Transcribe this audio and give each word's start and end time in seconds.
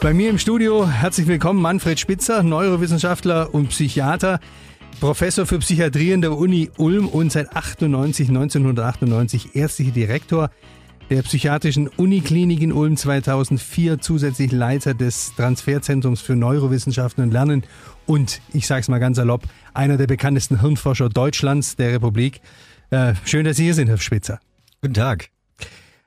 Bei 0.00 0.14
mir 0.14 0.30
im 0.30 0.38
Studio 0.38 0.88
herzlich 0.88 1.26
willkommen 1.26 1.60
Manfred 1.60 2.00
Spitzer, 2.00 2.42
Neurowissenschaftler 2.42 3.52
und 3.52 3.68
Psychiater, 3.68 4.40
Professor 4.98 5.44
für 5.44 5.58
Psychiatrie 5.58 6.12
in 6.12 6.22
der 6.22 6.32
Uni 6.32 6.70
Ulm 6.78 7.06
und 7.06 7.30
seit 7.30 7.54
98, 7.54 8.28
1998 8.30 9.54
ärztlicher 9.56 9.90
Direktor 9.90 10.50
der 11.10 11.20
Psychiatrischen 11.20 11.88
Uniklinik 11.88 12.62
in 12.62 12.72
Ulm 12.72 12.96
2004, 12.96 14.00
zusätzlich 14.00 14.52
Leiter 14.52 14.94
des 14.94 15.34
Transferzentrums 15.36 16.22
für 16.22 16.34
Neurowissenschaften 16.34 17.22
und 17.22 17.30
Lernen 17.30 17.64
und, 18.06 18.40
ich 18.54 18.66
sage 18.66 18.80
es 18.80 18.88
mal 18.88 19.00
ganz 19.00 19.18
salopp, 19.18 19.42
einer 19.74 19.98
der 19.98 20.06
bekanntesten 20.06 20.62
Hirnforscher 20.62 21.10
Deutschlands, 21.10 21.76
der 21.76 21.92
Republik. 21.92 22.40
Äh, 22.88 23.12
schön, 23.26 23.44
dass 23.44 23.58
Sie 23.58 23.64
hier 23.64 23.74
sind, 23.74 23.88
Herr 23.88 23.98
Spitzer. 23.98 24.40
Guten 24.80 24.94
Tag. 24.94 25.28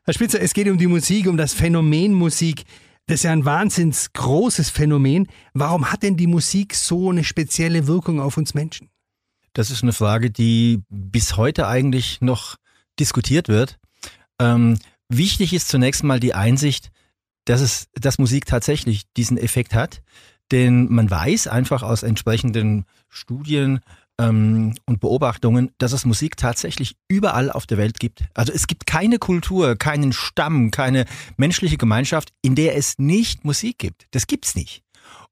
Herr 0.06 0.16
Spitzer, 0.16 0.42
es 0.42 0.56
geht 0.56 0.68
um 0.68 0.80
die 0.80 0.88
Musik, 0.88 1.28
um 1.28 1.38
das 1.38 1.54
Phänomen 1.54 2.14
Musik. 2.14 2.66
Das 3.06 3.16
ist 3.16 3.24
ja 3.24 3.32
ein 3.32 3.46
wahnsinns 3.46 4.14
großes 4.14 4.70
Phänomen. 4.70 5.28
Warum 5.54 5.92
hat 5.92 6.04
denn 6.04 6.16
die 6.16 6.28
Musik 6.28 6.74
so 6.76 7.10
eine 7.10 7.24
spezielle 7.24 7.88
Wirkung 7.88 8.22
auf 8.22 8.38
uns 8.38 8.54
Menschen? 8.54 8.90
Das 9.52 9.70
ist 9.70 9.84
eine 9.84 9.94
Frage, 9.94 10.32
die 10.32 10.82
bis 10.90 11.38
heute 11.38 11.68
eigentlich 11.68 12.22
noch 12.22 12.56
diskutiert 13.00 13.50
wird. 13.50 13.78
Ähm, 14.40 14.80
wichtig 15.10 15.54
ist 15.54 15.68
zunächst 15.68 16.04
mal 16.04 16.20
die 16.20 16.34
Einsicht, 16.34 16.92
dass 17.46 17.62
es, 17.62 17.88
dass 17.94 18.20
Musik 18.20 18.46
tatsächlich 18.46 19.04
diesen 19.18 19.38
Effekt 19.38 19.74
hat. 19.74 20.02
Denn 20.52 20.92
man 20.92 21.10
weiß 21.10 21.48
einfach 21.48 21.84
aus 21.84 22.04
entsprechenden 22.04 22.86
Studien, 23.10 23.82
ähm, 24.20 24.76
und 24.86 25.00
Beobachtungen, 25.00 25.72
dass 25.78 25.94
es 25.94 26.06
Musik 26.06 26.38
tatsächlich 26.38 26.96
überall 27.08 27.52
auf 27.52 27.66
der 27.66 27.78
Welt 27.78 28.00
gibt. 28.00 28.24
Also 28.34 28.52
es 28.54 28.68
gibt 28.68 28.86
keine 28.86 29.20
Kultur, 29.20 29.76
keinen 29.76 30.14
Stamm, 30.14 30.72
keine 30.72 31.06
menschliche 31.38 31.78
Gemeinschaft, 31.78 32.30
in 32.42 32.56
der 32.56 32.76
es 32.76 33.00
nicht 33.00 33.46
Musik 33.46 33.80
gibt. 33.80 34.08
Das 34.12 34.28
gibt's 34.28 34.56
nicht. 34.56 34.84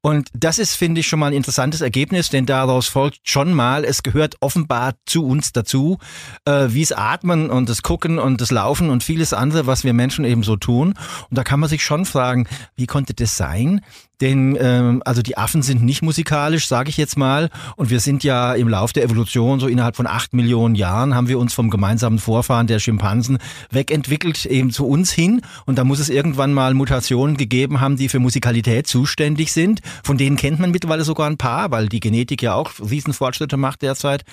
Und 0.04 0.28
das 0.34 0.58
ist, 0.58 0.74
finde 0.74 1.00
ich, 1.00 1.06
schon 1.06 1.20
mal 1.20 1.28
ein 1.28 1.32
interessantes 1.32 1.80
Ergebnis, 1.80 2.28
denn 2.28 2.44
daraus 2.44 2.88
folgt 2.88 3.20
schon 3.22 3.54
mal, 3.54 3.84
es 3.84 4.02
gehört 4.02 4.34
offenbar 4.40 4.94
zu 5.06 5.24
uns 5.24 5.52
dazu, 5.52 5.98
äh, 6.44 6.66
wie 6.70 6.82
es 6.82 6.90
Atmen 6.90 7.50
und 7.50 7.68
das 7.68 7.82
Gucken 7.82 8.18
und 8.18 8.40
das 8.40 8.50
Laufen 8.50 8.90
und 8.90 9.04
vieles 9.04 9.32
andere, 9.32 9.68
was 9.68 9.84
wir 9.84 9.92
Menschen 9.92 10.24
eben 10.24 10.42
so 10.42 10.56
tun. 10.56 10.94
Und 11.30 11.38
da 11.38 11.44
kann 11.44 11.60
man 11.60 11.68
sich 11.68 11.84
schon 11.84 12.04
fragen, 12.04 12.48
wie 12.74 12.86
konnte 12.86 13.14
das 13.14 13.36
sein, 13.36 13.80
denn 14.22 14.56
ähm, 14.60 15.02
also 15.04 15.20
die 15.20 15.36
Affen 15.36 15.62
sind 15.62 15.82
nicht 15.82 16.00
musikalisch, 16.00 16.68
sage 16.68 16.88
ich 16.88 16.96
jetzt 16.96 17.18
mal. 17.18 17.50
Und 17.74 17.90
wir 17.90 17.98
sind 17.98 18.22
ja 18.22 18.54
im 18.54 18.68
Lauf 18.68 18.92
der 18.92 19.02
Evolution, 19.02 19.58
so 19.58 19.66
innerhalb 19.66 19.96
von 19.96 20.06
acht 20.06 20.32
Millionen 20.32 20.76
Jahren, 20.76 21.16
haben 21.16 21.26
wir 21.26 21.40
uns 21.40 21.52
vom 21.52 21.70
gemeinsamen 21.70 22.20
Vorfahren 22.20 22.68
der 22.68 22.78
Schimpansen 22.78 23.38
wegentwickelt, 23.70 24.46
eben 24.46 24.70
zu 24.70 24.86
uns 24.86 25.10
hin. 25.10 25.40
Und 25.66 25.76
da 25.76 25.82
muss 25.82 25.98
es 25.98 26.08
irgendwann 26.08 26.52
mal 26.52 26.72
Mutationen 26.72 27.36
gegeben 27.36 27.80
haben, 27.80 27.96
die 27.96 28.08
für 28.08 28.20
Musikalität 28.20 28.86
zuständig 28.86 29.52
sind. 29.52 29.80
Von 30.04 30.18
denen 30.18 30.36
kennt 30.36 30.60
man 30.60 30.70
mittlerweile 30.70 31.04
sogar 31.04 31.28
ein 31.28 31.36
paar, 31.36 31.70
weil 31.70 31.88
die 31.88 32.00
Genetik 32.00 32.42
ja 32.42 32.54
auch 32.54 32.72
Riesenfortschritte 32.78 33.56
macht 33.56 33.82
derzeit. 33.82 34.24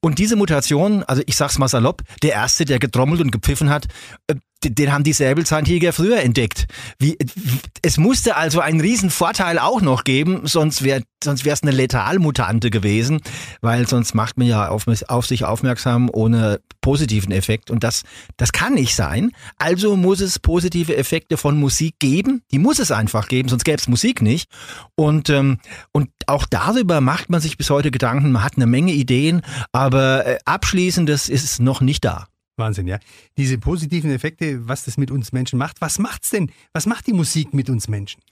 Und 0.00 0.18
diese 0.18 0.36
Mutation, 0.36 1.02
also 1.04 1.22
ich 1.26 1.36
sag's 1.36 1.58
mal 1.58 1.68
salopp, 1.68 2.02
der 2.22 2.32
erste, 2.32 2.64
der 2.64 2.78
getrommelt 2.78 3.20
und 3.20 3.30
gepfiffen 3.30 3.70
hat, 3.70 3.86
äh, 4.26 4.34
den 4.64 4.92
haben 4.92 5.04
die 5.04 5.12
Säbelzahntiger 5.12 5.92
früher 5.92 6.20
entdeckt. 6.20 6.66
Wie, 6.98 7.16
es 7.82 7.96
musste 7.96 8.36
also 8.36 8.60
einen 8.60 8.80
riesen 8.80 9.10
Vorteil 9.10 9.58
auch 9.58 9.80
noch 9.80 10.04
geben, 10.04 10.42
sonst 10.44 10.82
wäre 10.82 11.02
sonst 11.24 11.44
wäre 11.44 11.54
es 11.54 11.62
eine 11.62 11.72
Letalmutante 11.72 12.70
gewesen, 12.70 13.20
weil 13.60 13.88
sonst 13.88 14.14
macht 14.14 14.38
man 14.38 14.46
ja 14.46 14.68
auf, 14.68 14.86
auf 15.08 15.26
sich 15.26 15.44
aufmerksam 15.44 16.10
ohne 16.12 16.60
positiven 16.80 17.32
Effekt 17.32 17.70
und 17.70 17.82
das, 17.82 18.02
das 18.36 18.52
kann 18.52 18.74
nicht 18.74 18.94
sein. 18.94 19.32
Also 19.56 19.96
muss 19.96 20.20
es 20.20 20.38
positive 20.38 20.96
Effekte 20.96 21.36
von 21.36 21.58
Musik 21.58 21.94
geben. 21.98 22.42
Die 22.52 22.58
muss 22.58 22.78
es 22.78 22.92
einfach 22.92 23.28
geben, 23.28 23.48
sonst 23.48 23.64
gäbe 23.64 23.78
es 23.78 23.88
Musik 23.88 24.22
nicht. 24.22 24.50
Und, 24.94 25.30
ähm, 25.30 25.58
und 25.92 26.10
auch 26.26 26.46
darüber 26.46 27.00
macht 27.00 27.30
man 27.30 27.40
sich 27.40 27.56
bis 27.56 27.70
heute 27.70 27.90
Gedanken. 27.90 28.32
Man 28.32 28.44
hat 28.44 28.56
eine 28.56 28.66
Menge 28.66 28.92
Ideen, 28.92 29.42
aber 29.72 30.26
äh, 30.26 30.38
abschließendes 30.44 31.28
ist 31.28 31.60
noch 31.60 31.80
nicht 31.80 32.04
da. 32.04 32.26
Wahnsinn, 32.56 32.86
ja. 32.86 32.98
Diese 33.36 33.58
positiven 33.58 34.10
Effekte, 34.10 34.68
was 34.68 34.84
das 34.84 34.96
mit 34.96 35.10
uns 35.10 35.32
Menschen 35.32 35.58
macht, 35.58 35.80
was 35.80 35.98
macht's 35.98 36.30
denn? 36.30 36.50
Was 36.72 36.86
macht 36.86 37.06
die 37.06 37.12
Musik 37.12 37.52
mit 37.52 37.68
uns 37.68 37.88
Menschen? 37.88 38.22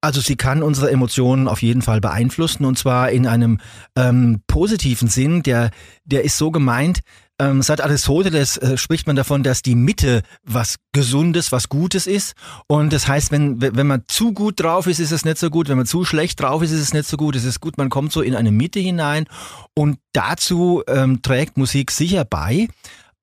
Also 0.00 0.20
sie 0.20 0.36
kann 0.36 0.62
unsere 0.62 0.90
Emotionen 0.90 1.48
auf 1.48 1.62
jeden 1.62 1.82
Fall 1.82 2.00
beeinflussen 2.00 2.64
und 2.64 2.78
zwar 2.78 3.10
in 3.10 3.26
einem 3.26 3.58
ähm, 3.96 4.40
positiven 4.46 5.08
Sinn. 5.08 5.42
Der, 5.42 5.70
der 6.04 6.24
ist 6.24 6.38
so 6.38 6.50
gemeint, 6.50 7.00
ähm, 7.40 7.62
seit 7.62 7.80
Aristoteles 7.80 8.56
äh, 8.56 8.76
spricht 8.76 9.06
man 9.06 9.14
davon, 9.14 9.44
dass 9.44 9.62
die 9.62 9.76
Mitte 9.76 10.22
was 10.44 10.76
Gesundes, 10.92 11.52
was 11.52 11.68
Gutes 11.68 12.08
ist. 12.08 12.34
Und 12.66 12.92
das 12.92 13.06
heißt, 13.06 13.30
wenn, 13.30 13.60
wenn 13.60 13.86
man 13.86 14.02
zu 14.08 14.32
gut 14.32 14.60
drauf 14.60 14.88
ist, 14.88 14.98
ist 14.98 15.12
es 15.12 15.24
nicht 15.24 15.38
so 15.38 15.48
gut. 15.48 15.68
Wenn 15.68 15.76
man 15.76 15.86
zu 15.86 16.04
schlecht 16.04 16.40
drauf 16.40 16.62
ist, 16.62 16.72
ist 16.72 16.80
es 16.80 16.94
nicht 16.94 17.08
so 17.08 17.16
gut. 17.16 17.36
Es 17.36 17.44
ist 17.44 17.60
gut, 17.60 17.78
man 17.78 17.90
kommt 17.90 18.12
so 18.12 18.22
in 18.22 18.34
eine 18.34 18.50
Mitte 18.50 18.80
hinein. 18.80 19.26
Und 19.74 19.98
dazu 20.12 20.82
ähm, 20.88 21.22
trägt 21.22 21.56
Musik 21.56 21.92
sicher 21.92 22.24
bei. 22.24 22.68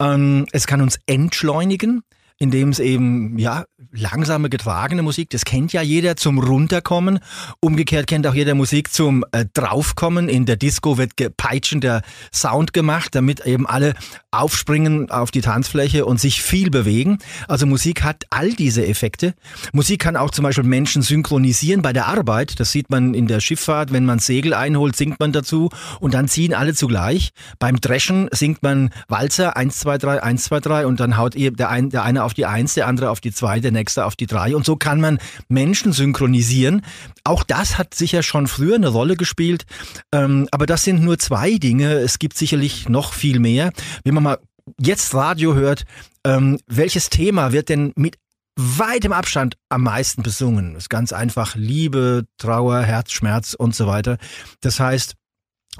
Ähm, 0.02 0.46
es 0.52 0.68
kann 0.68 0.82
uns 0.82 1.00
entschleunigen 1.06 2.04
indem 2.38 2.70
es 2.70 2.80
eben, 2.80 3.38
ja, 3.38 3.66
langsame 3.92 4.50
getragene 4.50 5.02
Musik, 5.02 5.30
das 5.30 5.46
kennt 5.46 5.72
ja 5.72 5.82
jeder 5.82 6.18
zum 6.18 6.40
Runterkommen. 6.40 7.20
Umgekehrt 7.62 8.08
kennt 8.08 8.28
auch 8.28 8.34
jeder 8.34 8.56
Musik 8.56 8.92
zum 8.92 9.24
äh, 9.32 9.46
Draufkommen. 9.54 10.28
In 10.28 10.46
der 10.46 10.58
Disco 10.58 10.98
wird 10.98 11.14
peitschender 11.38 12.02
Sound 12.34 12.74
gemacht, 12.74 13.16
damit 13.16 13.46
eben 13.46 13.66
alle 13.66 13.94
aufspringen 14.40 15.10
auf 15.12 15.32
die 15.32 15.42
Tanzfläche 15.42 16.06
und 16.06 16.20
sich 16.20 16.42
viel 16.42 16.70
bewegen. 16.70 17.20
Also 17.48 17.66
Musik 17.66 18.04
hat 18.04 18.26
all 18.30 18.54
diese 18.54 18.86
Effekte. 18.86 19.34
Musik 19.74 20.02
kann 20.02 20.16
auch 20.16 20.32
zum 20.32 20.44
Beispiel 20.44 20.64
Menschen 20.64 21.02
synchronisieren 21.02 21.82
bei 21.82 21.94
der 21.94 22.08
Arbeit. 22.08 22.60
Das 22.60 22.72
sieht 22.72 22.90
man 22.90 23.14
in 23.14 23.28
der 23.28 23.40
Schifffahrt. 23.40 23.92
Wenn 23.92 24.06
man 24.06 24.20
Segel 24.20 24.54
einholt, 24.54 24.96
singt 24.96 25.20
man 25.20 25.32
dazu 25.32 25.70
und 26.00 26.14
dann 26.14 26.28
ziehen 26.28 26.54
alle 26.54 26.74
zugleich. 26.74 27.32
Beim 27.60 27.80
Dreschen 27.80 28.28
singt 28.32 28.64
man 28.64 28.92
Walzer 29.08 29.58
1, 29.58 29.80
2, 29.80 29.98
3, 29.98 30.24
1, 30.24 30.44
2, 30.44 30.60
3 30.60 30.88
und 30.88 31.00
dann 31.00 31.18
haut 31.18 31.36
der, 31.36 31.70
ein, 31.70 31.90
der 31.90 32.04
eine 32.04 32.24
auf 32.24 32.34
die 32.34 32.46
Eins, 32.46 32.74
der 32.74 32.88
andere 32.88 33.10
auf 33.10 33.22
die 33.22 33.32
Zwei, 33.32 33.60
der 33.60 33.72
nächste 33.72 34.06
auf 34.06 34.16
die 34.16 34.28
Drei. 34.28 34.56
Und 34.56 34.66
so 34.66 34.76
kann 34.76 35.02
man 35.02 35.20
Menschen 35.50 35.92
synchronisieren. 35.92 36.82
Auch 37.24 37.44
das 37.44 37.78
hat 37.78 37.94
sicher 37.94 38.24
schon 38.24 38.48
früher 38.48 38.76
eine 38.76 38.88
Rolle 38.88 39.16
gespielt. 39.16 39.66
Ähm, 40.12 40.48
aber 40.52 40.66
das 40.66 40.84
sind 40.84 41.04
nur 41.04 41.18
zwei 41.18 41.58
Dinge. 41.58 41.94
Es 41.94 42.20
gibt 42.20 42.38
sicherlich 42.38 42.90
noch 42.90 43.14
viel 43.14 43.40
mehr. 43.40 43.72
Wenn 44.04 44.14
man 44.14 44.24
mal 44.26 44.40
jetzt 44.80 45.14
Radio 45.14 45.56
hört, 45.56 45.86
ähm, 46.26 46.60
welches 46.68 47.10
Thema 47.10 47.52
wird 47.52 47.70
denn 47.70 47.94
mit 47.96 48.18
weitem 48.58 49.14
Abstand 49.14 49.58
am 49.70 49.84
meisten 49.84 50.24
besungen? 50.24 50.74
Das 50.74 50.84
ist 50.84 50.90
ganz 50.90 51.14
einfach 51.14 51.56
Liebe, 51.56 52.26
Trauer, 52.38 52.82
Herzschmerz 52.82 53.54
und 53.54 53.76
so 53.76 53.88
weiter. 53.88 54.18
Das 54.62 54.80
heißt, 54.80 55.16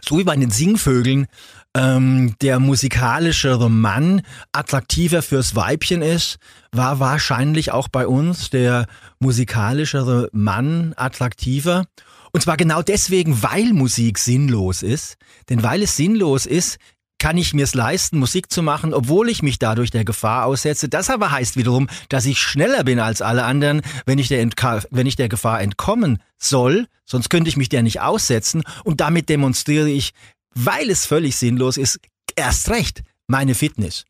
so 0.04 0.18
wie 0.18 0.24
bei 0.24 0.36
den 0.36 0.52
Singvögeln 0.52 1.28
ähm, 1.76 2.36
der 2.42 2.60
musikalischere 2.60 3.70
Mann 3.70 4.22
attraktiver 4.52 5.22
fürs 5.22 5.56
Weibchen 5.56 6.02
ist, 6.02 6.38
war 6.72 7.00
wahrscheinlich 7.00 7.72
auch 7.72 7.88
bei 7.88 8.08
uns 8.08 8.50
der 8.50 8.88
musikalischere 9.20 10.30
Mann 10.32 10.94
attraktiver. 10.98 11.86
Und 12.34 12.42
zwar 12.42 12.58
genau 12.58 12.82
deswegen, 12.82 13.42
weil 13.44 13.72
Musik 13.72 14.20
sinnlos 14.20 14.84
ist. 14.84 15.16
Denn 15.50 15.64
weil 15.64 15.84
es 15.84 15.96
sinnlos 15.96 16.46
ist, 16.46 16.78
kann 17.18 17.38
ich 17.38 17.54
mir 17.54 17.64
es 17.64 17.74
leisten, 17.74 18.20
Musik 18.20 18.52
zu 18.52 18.62
machen, 18.62 18.94
obwohl 18.94 19.30
ich 19.30 19.42
mich 19.42 19.58
dadurch 19.60 19.90
der 19.90 20.06
Gefahr 20.06 20.46
aussetze. 20.46 20.90
Das 20.90 21.10
aber 21.10 21.32
heißt 21.32 21.58
wiederum, 21.58 21.88
dass 22.10 22.26
ich 22.26 22.40
schneller 22.40 22.84
bin 22.84 23.00
als 23.00 23.22
alle 23.22 23.46
anderen, 23.46 23.82
wenn 24.06 24.20
ich 24.20 24.28
der, 24.28 24.48
wenn 24.92 25.08
ich 25.08 25.16
der 25.16 25.30
Gefahr 25.30 25.62
entkommen 25.62 26.22
soll, 26.38 26.88
sonst 27.06 27.30
könnte 27.30 27.50
ich 27.50 27.58
mich 27.58 27.70
der 27.70 27.84
nicht 27.84 28.02
aussetzen 28.02 28.64
und 28.84 29.02
damit 29.02 29.30
demonstriere 29.30 29.90
ich, 29.90 30.14
weil 30.54 30.90
es 30.90 31.06
völlig 31.06 31.36
sinnlos 31.36 31.78
ist, 31.78 32.00
erst 32.36 32.70
recht 32.70 33.04
meine 33.28 33.56
Fitness. 33.56 34.06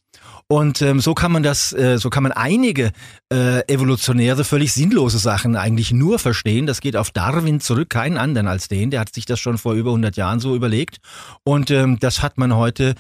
Und 0.48 0.82
ähm, 0.84 1.00
so 1.00 1.16
kann 1.16 1.32
man 1.32 1.42
das, 1.42 1.74
äh, 1.74 1.98
so 1.98 2.12
kann 2.12 2.22
man 2.22 2.32
einige 2.32 2.92
äh, 3.34 3.62
evolutionäre, 3.68 4.44
völlig 4.44 4.74
sinnlose 4.74 5.18
Sachen 5.18 5.56
eigentlich 5.56 5.92
nur 5.92 6.20
verstehen. 6.20 6.68
Das 6.68 6.82
geht 6.82 6.96
auf 6.96 7.10
Darwin 7.10 7.60
zurück, 7.60 7.90
keinen 7.90 8.18
anderen 8.18 8.48
als 8.48 8.68
den. 8.68 8.92
Der 8.92 9.00
hat 9.00 9.14
sich 9.14 9.26
das 9.26 9.40
schon 9.40 9.58
vor 9.58 9.74
über 9.74 9.90
100 9.90 10.16
Jahren 10.18 10.40
so 10.40 10.56
überlegt. 10.56 10.98
Und 11.44 11.72
ähm, 11.72 11.98
das 12.00 12.22
hat 12.22 12.38
man 12.38 12.56
heute 12.56 12.94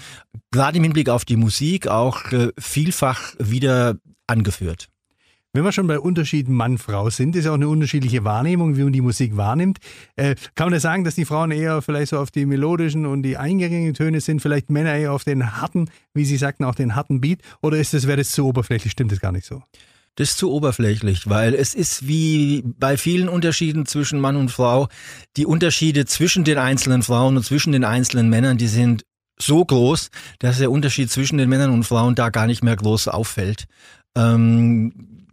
gerade 0.51 0.77
im 0.77 0.83
Hinblick 0.83 1.09
auf 1.09 1.23
die 1.23 1.35
Musik 1.35 1.87
auch 1.87 2.31
äh, 2.31 2.51
vielfach 2.57 3.35
wieder 3.37 3.97
angeführt. 4.25 4.89
Wenn 5.55 5.63
wir 5.63 5.71
schon 5.71 5.87
bei 5.87 6.01
Unterschieden 6.01 6.53
Mann-Frau 6.53 7.09
sind, 7.09 7.33
ist 7.37 7.45
ja 7.45 7.51
auch 7.51 7.55
eine 7.55 7.69
unterschiedliche 7.69 8.25
Wahrnehmung, 8.25 8.75
wie 8.75 8.83
man 8.83 8.91
die 8.91 8.99
Musik 8.99 9.37
wahrnimmt. 9.37 9.77
Äh, 10.17 10.35
kann 10.53 10.65
man 10.65 10.73
da 10.73 10.81
sagen, 10.81 11.05
dass 11.05 11.15
die 11.15 11.23
Frauen 11.23 11.51
eher 11.51 11.81
vielleicht 11.81 12.09
so 12.09 12.19
auf 12.19 12.29
die 12.29 12.45
melodischen 12.45 13.05
und 13.05 13.23
die 13.23 13.37
eingängigen 13.37 13.93
Töne 13.93 14.19
sind, 14.19 14.41
vielleicht 14.41 14.69
Männer 14.69 14.93
eher 14.93 15.13
auf 15.13 15.23
den 15.23 15.55
harten, 15.55 15.89
wie 16.13 16.25
Sie 16.25 16.35
sagten, 16.35 16.65
auch 16.65 16.75
den 16.75 16.93
harten 16.93 17.21
Beat? 17.21 17.39
Oder 17.61 17.77
ist 17.77 17.93
das, 17.93 18.05
wäre 18.05 18.17
das 18.17 18.31
zu 18.31 18.45
oberflächlich? 18.45 18.91
Stimmt 18.91 19.13
das 19.13 19.21
gar 19.21 19.31
nicht 19.31 19.45
so? 19.45 19.63
Das 20.15 20.31
ist 20.31 20.39
zu 20.39 20.51
oberflächlich, 20.51 21.29
weil 21.29 21.53
es 21.53 21.73
ist 21.73 22.05
wie 22.05 22.61
bei 22.77 22.97
vielen 22.97 23.29
Unterschieden 23.29 23.85
zwischen 23.85 24.19
Mann 24.19 24.35
und 24.35 24.51
Frau, 24.51 24.89
die 25.37 25.45
Unterschiede 25.45 26.05
zwischen 26.05 26.43
den 26.43 26.57
einzelnen 26.57 27.01
Frauen 27.01 27.37
und 27.37 27.43
zwischen 27.43 27.71
den 27.71 27.85
einzelnen 27.85 28.27
Männern, 28.27 28.57
die 28.57 28.67
sind 28.67 29.05
so 29.39 29.63
groß, 29.63 30.09
dass 30.39 30.57
der 30.57 30.69
Unterschied 30.69 31.09
zwischen 31.11 31.37
den 31.37 31.47
Männern 31.47 31.71
und 31.71 31.85
Frauen 31.85 32.15
da 32.15 32.29
gar 32.29 32.45
nicht 32.45 32.61
mehr 32.61 32.75
groß 32.75 33.07
auffällt. 33.07 33.67
Ähm, 34.17 35.24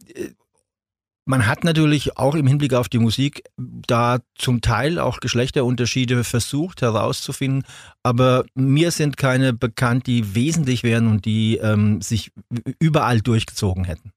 Man 1.25 1.47
hat 1.47 1.63
natürlich 1.63 2.17
auch 2.17 2.35
im 2.35 2.49
Hinblick 2.49 2.75
auf 2.75 2.89
die 2.89 2.99
Musik 2.99 3.45
da 3.57 4.19
zum 4.35 4.61
Teil 4.61 4.99
auch 4.99 5.21
Geschlechterunterschiede 5.21 6.25
versucht 6.25 6.83
herauszufinden, 6.83 7.63
aber 8.03 8.45
mir 8.55 8.91
sind 8.91 9.17
keine 9.17 9.53
bekannt, 9.53 10.09
die 10.09 10.35
wesentlich 10.35 10.83
wären 10.83 11.07
und 11.07 11.25
die 11.25 11.59
ähm, 11.59 12.01
sich 12.01 12.33
überall 12.81 13.21
durchgezogen 13.21 13.85
hätten. 13.85 14.13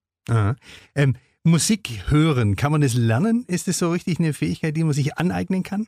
Ähm, 0.96 1.16
Musik 1.44 2.06
hören, 2.08 2.56
kann 2.56 2.72
man 2.72 2.82
das 2.82 2.96
lernen? 2.96 3.46
Ist 3.48 3.68
das 3.68 3.78
so 3.78 3.92
richtig 3.92 4.18
eine 4.18 4.34
Fähigkeit, 4.34 4.76
die 4.76 4.84
man 4.84 4.94
sich 4.94 5.20
aneignen 5.20 5.62
kann? 5.62 5.86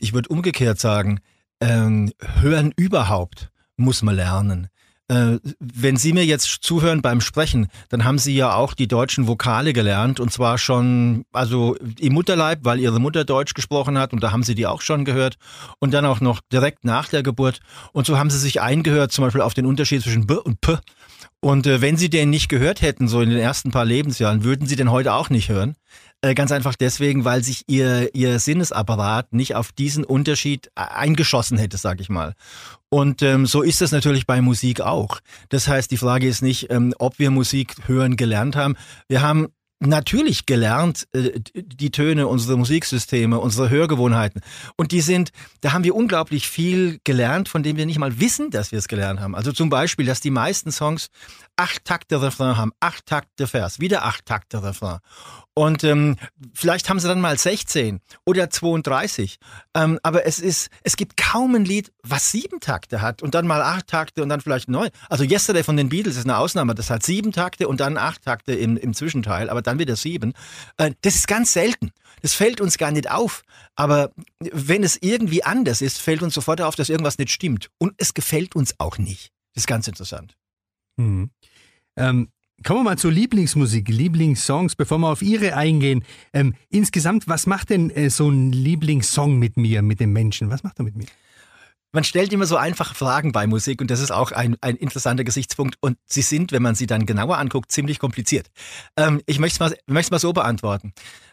Ich 0.00 0.12
würde 0.12 0.28
umgekehrt 0.28 0.80
sagen, 0.80 1.20
ähm, 1.60 2.12
hören 2.40 2.72
überhaupt 2.76 3.50
muss 3.76 4.02
man 4.02 4.16
lernen. 4.16 4.68
Äh, 5.08 5.38
wenn 5.58 5.96
Sie 5.96 6.12
mir 6.12 6.26
jetzt 6.26 6.58
zuhören 6.60 7.00
beim 7.00 7.22
Sprechen, 7.22 7.68
dann 7.88 8.04
haben 8.04 8.18
Sie 8.18 8.36
ja 8.36 8.54
auch 8.54 8.74
die 8.74 8.88
deutschen 8.88 9.26
Vokale 9.26 9.72
gelernt 9.72 10.20
und 10.20 10.30
zwar 10.30 10.58
schon, 10.58 11.24
also 11.32 11.76
im 11.98 12.12
Mutterleib, 12.12 12.60
weil 12.64 12.78
Ihre 12.78 13.00
Mutter 13.00 13.24
Deutsch 13.24 13.54
gesprochen 13.54 13.96
hat 13.96 14.12
und 14.12 14.22
da 14.22 14.32
haben 14.32 14.42
Sie 14.42 14.54
die 14.54 14.66
auch 14.66 14.82
schon 14.82 15.06
gehört 15.06 15.36
und 15.78 15.94
dann 15.94 16.04
auch 16.04 16.20
noch 16.20 16.40
direkt 16.52 16.84
nach 16.84 17.08
der 17.08 17.22
Geburt 17.22 17.60
und 17.92 18.06
so 18.06 18.18
haben 18.18 18.28
Sie 18.28 18.38
sich 18.38 18.60
eingehört, 18.60 19.10
zum 19.10 19.24
Beispiel 19.24 19.40
auf 19.40 19.54
den 19.54 19.64
Unterschied 19.64 20.02
zwischen 20.02 20.26
B 20.26 20.34
und 20.34 20.60
P. 20.60 20.76
Und 21.40 21.66
äh, 21.66 21.80
wenn 21.80 21.96
Sie 21.96 22.10
den 22.10 22.30
nicht 22.30 22.48
gehört 22.48 22.82
hätten, 22.82 23.08
so 23.08 23.20
in 23.20 23.30
den 23.30 23.38
ersten 23.38 23.70
paar 23.70 23.84
Lebensjahren, 23.84 24.44
würden 24.44 24.66
Sie 24.66 24.76
den 24.76 24.90
heute 24.90 25.14
auch 25.14 25.30
nicht 25.30 25.48
hören. 25.48 25.76
Äh, 26.20 26.34
ganz 26.34 26.50
einfach 26.50 26.74
deswegen, 26.74 27.24
weil 27.24 27.44
sich 27.44 27.62
ihr, 27.68 28.12
ihr 28.12 28.40
Sinnesapparat 28.40 29.32
nicht 29.32 29.54
auf 29.54 29.70
diesen 29.70 30.04
Unterschied 30.04 30.66
e-, 30.68 30.80
eingeschossen 30.80 31.58
hätte, 31.58 31.76
sag 31.76 32.00
ich 32.00 32.08
mal. 32.08 32.34
Und 32.88 33.22
ähm, 33.22 33.46
so 33.46 33.62
ist 33.62 33.82
es 33.82 33.92
natürlich 33.92 34.26
bei 34.26 34.40
Musik 34.40 34.80
auch. 34.80 35.20
Das 35.48 35.68
heißt, 35.68 35.90
die 35.92 35.96
Frage 35.96 36.26
ist 36.26 36.42
nicht, 36.42 36.70
ähm, 36.70 36.92
ob 36.98 37.20
wir 37.20 37.30
Musik 37.30 37.76
hören 37.86 38.16
gelernt 38.16 38.56
haben. 38.56 38.74
Wir 39.06 39.22
haben 39.22 39.48
natürlich 39.80 40.46
gelernt, 40.46 41.06
äh, 41.12 41.38
die 41.54 41.90
Töne, 41.90 42.26
unsere 42.26 42.56
Musiksysteme, 42.56 43.38
unsere 43.38 43.70
Hörgewohnheiten. 43.70 44.40
Und 44.76 44.90
die 44.90 45.02
sind, 45.02 45.30
da 45.60 45.72
haben 45.72 45.84
wir 45.84 45.94
unglaublich 45.94 46.48
viel 46.48 46.98
gelernt, 47.04 47.48
von 47.48 47.62
dem 47.62 47.76
wir 47.76 47.86
nicht 47.86 47.98
mal 47.98 48.18
wissen, 48.18 48.50
dass 48.50 48.72
wir 48.72 48.80
es 48.80 48.88
gelernt 48.88 49.20
haben. 49.20 49.36
Also 49.36 49.52
zum 49.52 49.70
Beispiel, 49.70 50.06
dass 50.06 50.20
die 50.20 50.30
meisten 50.30 50.72
Songs 50.72 51.10
acht 51.58 51.84
Takte 51.84 52.22
Refrain 52.22 52.56
haben, 52.56 52.72
acht 52.80 53.06
Takte 53.06 53.46
Vers, 53.46 53.80
wieder 53.80 54.04
acht 54.04 54.24
Takte 54.24 54.62
Refrain. 54.62 54.98
Und 55.54 55.82
ähm, 55.82 56.16
vielleicht 56.54 56.88
haben 56.88 57.00
sie 57.00 57.08
dann 57.08 57.20
mal 57.20 57.36
16 57.36 58.00
oder 58.24 58.48
32. 58.48 59.38
Ähm, 59.74 59.98
aber 60.04 60.24
es 60.24 60.38
ist, 60.38 60.70
es 60.84 60.96
gibt 60.96 61.16
kaum 61.16 61.56
ein 61.56 61.64
Lied, 61.64 61.92
was 62.04 62.30
sieben 62.30 62.60
Takte 62.60 63.02
hat 63.02 63.24
und 63.24 63.34
dann 63.34 63.44
mal 63.46 63.60
acht 63.60 63.88
Takte 63.88 64.22
und 64.22 64.28
dann 64.28 64.40
vielleicht 64.40 64.68
neun. 64.68 64.90
Also 65.08 65.24
Yesterday 65.24 65.64
von 65.64 65.76
den 65.76 65.88
Beatles 65.88 66.16
ist 66.16 66.26
eine 66.26 66.38
Ausnahme. 66.38 66.76
Das 66.76 66.90
hat 66.90 67.02
sieben 67.02 67.32
Takte 67.32 67.66
und 67.66 67.80
dann 67.80 67.96
acht 67.96 68.22
Takte 68.22 68.54
im, 68.54 68.76
im 68.76 68.94
Zwischenteil, 68.94 69.50
aber 69.50 69.60
dann 69.60 69.80
wieder 69.80 69.96
sieben. 69.96 70.34
Äh, 70.76 70.92
das 71.02 71.16
ist 71.16 71.26
ganz 71.26 71.52
selten. 71.52 71.90
Das 72.22 72.34
fällt 72.34 72.60
uns 72.60 72.78
gar 72.78 72.92
nicht 72.92 73.10
auf. 73.10 73.42
Aber 73.74 74.12
wenn 74.38 74.84
es 74.84 74.96
irgendwie 75.00 75.42
anders 75.42 75.82
ist, 75.82 76.00
fällt 76.00 76.22
uns 76.22 76.34
sofort 76.34 76.60
auf, 76.60 76.76
dass 76.76 76.88
irgendwas 76.88 77.18
nicht 77.18 77.32
stimmt. 77.32 77.68
Und 77.78 77.94
es 77.96 78.14
gefällt 78.14 78.54
uns 78.54 78.76
auch 78.78 78.96
nicht. 78.96 79.32
Das 79.54 79.62
ist 79.62 79.66
ganz 79.66 79.88
interessant. 79.88 80.37
Mhm. 80.98 81.30
Ähm, 81.96 82.28
Kommen 82.64 82.80
wir 82.80 82.84
mal 82.84 82.98
zur 82.98 83.12
Lieblingsmusik, 83.12 83.88
Lieblingssongs, 83.88 84.74
bevor 84.74 84.98
wir 84.98 85.08
auf 85.10 85.22
Ihre 85.22 85.54
eingehen. 85.54 86.02
Ähm, 86.32 86.54
insgesamt, 86.70 87.28
was 87.28 87.46
macht 87.46 87.70
denn 87.70 87.88
äh, 87.90 88.10
so 88.10 88.28
ein 88.28 88.50
Lieblingssong 88.50 89.38
mit 89.38 89.56
mir, 89.56 89.80
mit 89.80 90.00
dem 90.00 90.12
Menschen? 90.12 90.50
Was 90.50 90.64
macht 90.64 90.80
er 90.80 90.82
mit 90.82 90.96
mir? 90.96 91.06
Man 91.92 92.02
stellt 92.02 92.32
immer 92.32 92.46
so 92.46 92.56
einfache 92.56 92.96
Fragen 92.96 93.30
bei 93.30 93.46
Musik 93.46 93.80
und 93.80 93.92
das 93.92 94.00
ist 94.00 94.10
auch 94.10 94.32
ein, 94.32 94.56
ein 94.60 94.74
interessanter 94.74 95.22
Gesichtspunkt 95.22 95.76
und 95.80 95.98
sie 96.04 96.20
sind, 96.20 96.50
wenn 96.50 96.62
man 96.62 96.74
sie 96.74 96.88
dann 96.88 97.06
genauer 97.06 97.38
anguckt, 97.38 97.70
ziemlich 97.70 98.00
kompliziert. 98.00 98.48
Ähm, 98.96 99.22
ich 99.26 99.38
möchte 99.38 99.64
es 99.64 99.78
mal, 99.86 100.02
mal 100.10 100.18
so 100.18 100.32
beantworten. 100.32 100.92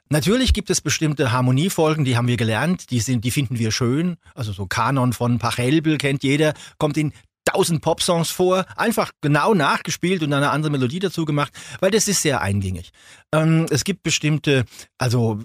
Natürlich 0.09 0.53
gibt 0.53 0.69
es 0.69 0.79
bestimmte 0.79 1.31
Harmoniefolgen, 1.31 2.06
die 2.06 2.15
haben 2.15 2.27
wir 2.27 2.38
gelernt, 2.38 2.91
die 2.91 3.00
sind, 3.00 3.25
die 3.25 3.31
finden 3.31 3.57
wir 3.57 3.71
schön. 3.71 4.17
Also 4.35 4.53
so 4.53 4.67
Kanon 4.67 5.12
von 5.12 5.39
Pachelbel 5.39 5.97
kennt 5.97 6.23
jeder, 6.23 6.53
kommt 6.77 6.97
in 6.97 7.12
tausend 7.45 7.81
Popsongs 7.81 8.31
vor, 8.31 8.65
einfach 8.75 9.12
genau 9.21 9.53
nachgespielt 9.53 10.24
und 10.24 10.33
eine 10.33 10.50
andere 10.50 10.71
Melodie 10.71 11.00
dazu 11.00 11.25
gemacht, 11.25 11.53
weil 11.80 11.92
das 11.92 12.07
ist 12.07 12.21
sehr 12.21 12.42
eingängig. 12.42 12.92
Ähm, 13.31 13.68
es 13.69 13.83
gibt 13.83 14.03
bestimmte, 14.03 14.65
also 14.97 15.39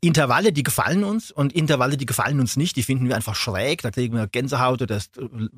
Intervalle, 0.00 0.52
die 0.52 0.62
gefallen 0.62 1.04
uns 1.04 1.30
und 1.30 1.52
Intervalle, 1.52 1.96
die 1.96 2.06
gefallen 2.06 2.40
uns 2.40 2.56
nicht, 2.56 2.76
die 2.76 2.82
finden 2.82 3.08
wir 3.08 3.16
einfach 3.16 3.36
schräg, 3.36 3.82
da 3.82 3.90
kriegen 3.90 4.16
wir 4.16 4.26
Gänsehaut 4.26 4.82
oder 4.82 4.94
das, 4.94 5.10
äh, 5.18 5.48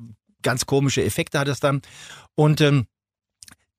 ganz 0.43 0.65
komische 0.65 1.03
Effekte 1.03 1.39
hat 1.39 1.47
es 1.47 1.59
dann. 1.59 1.81
Und 2.35 2.61
ähm, 2.61 2.85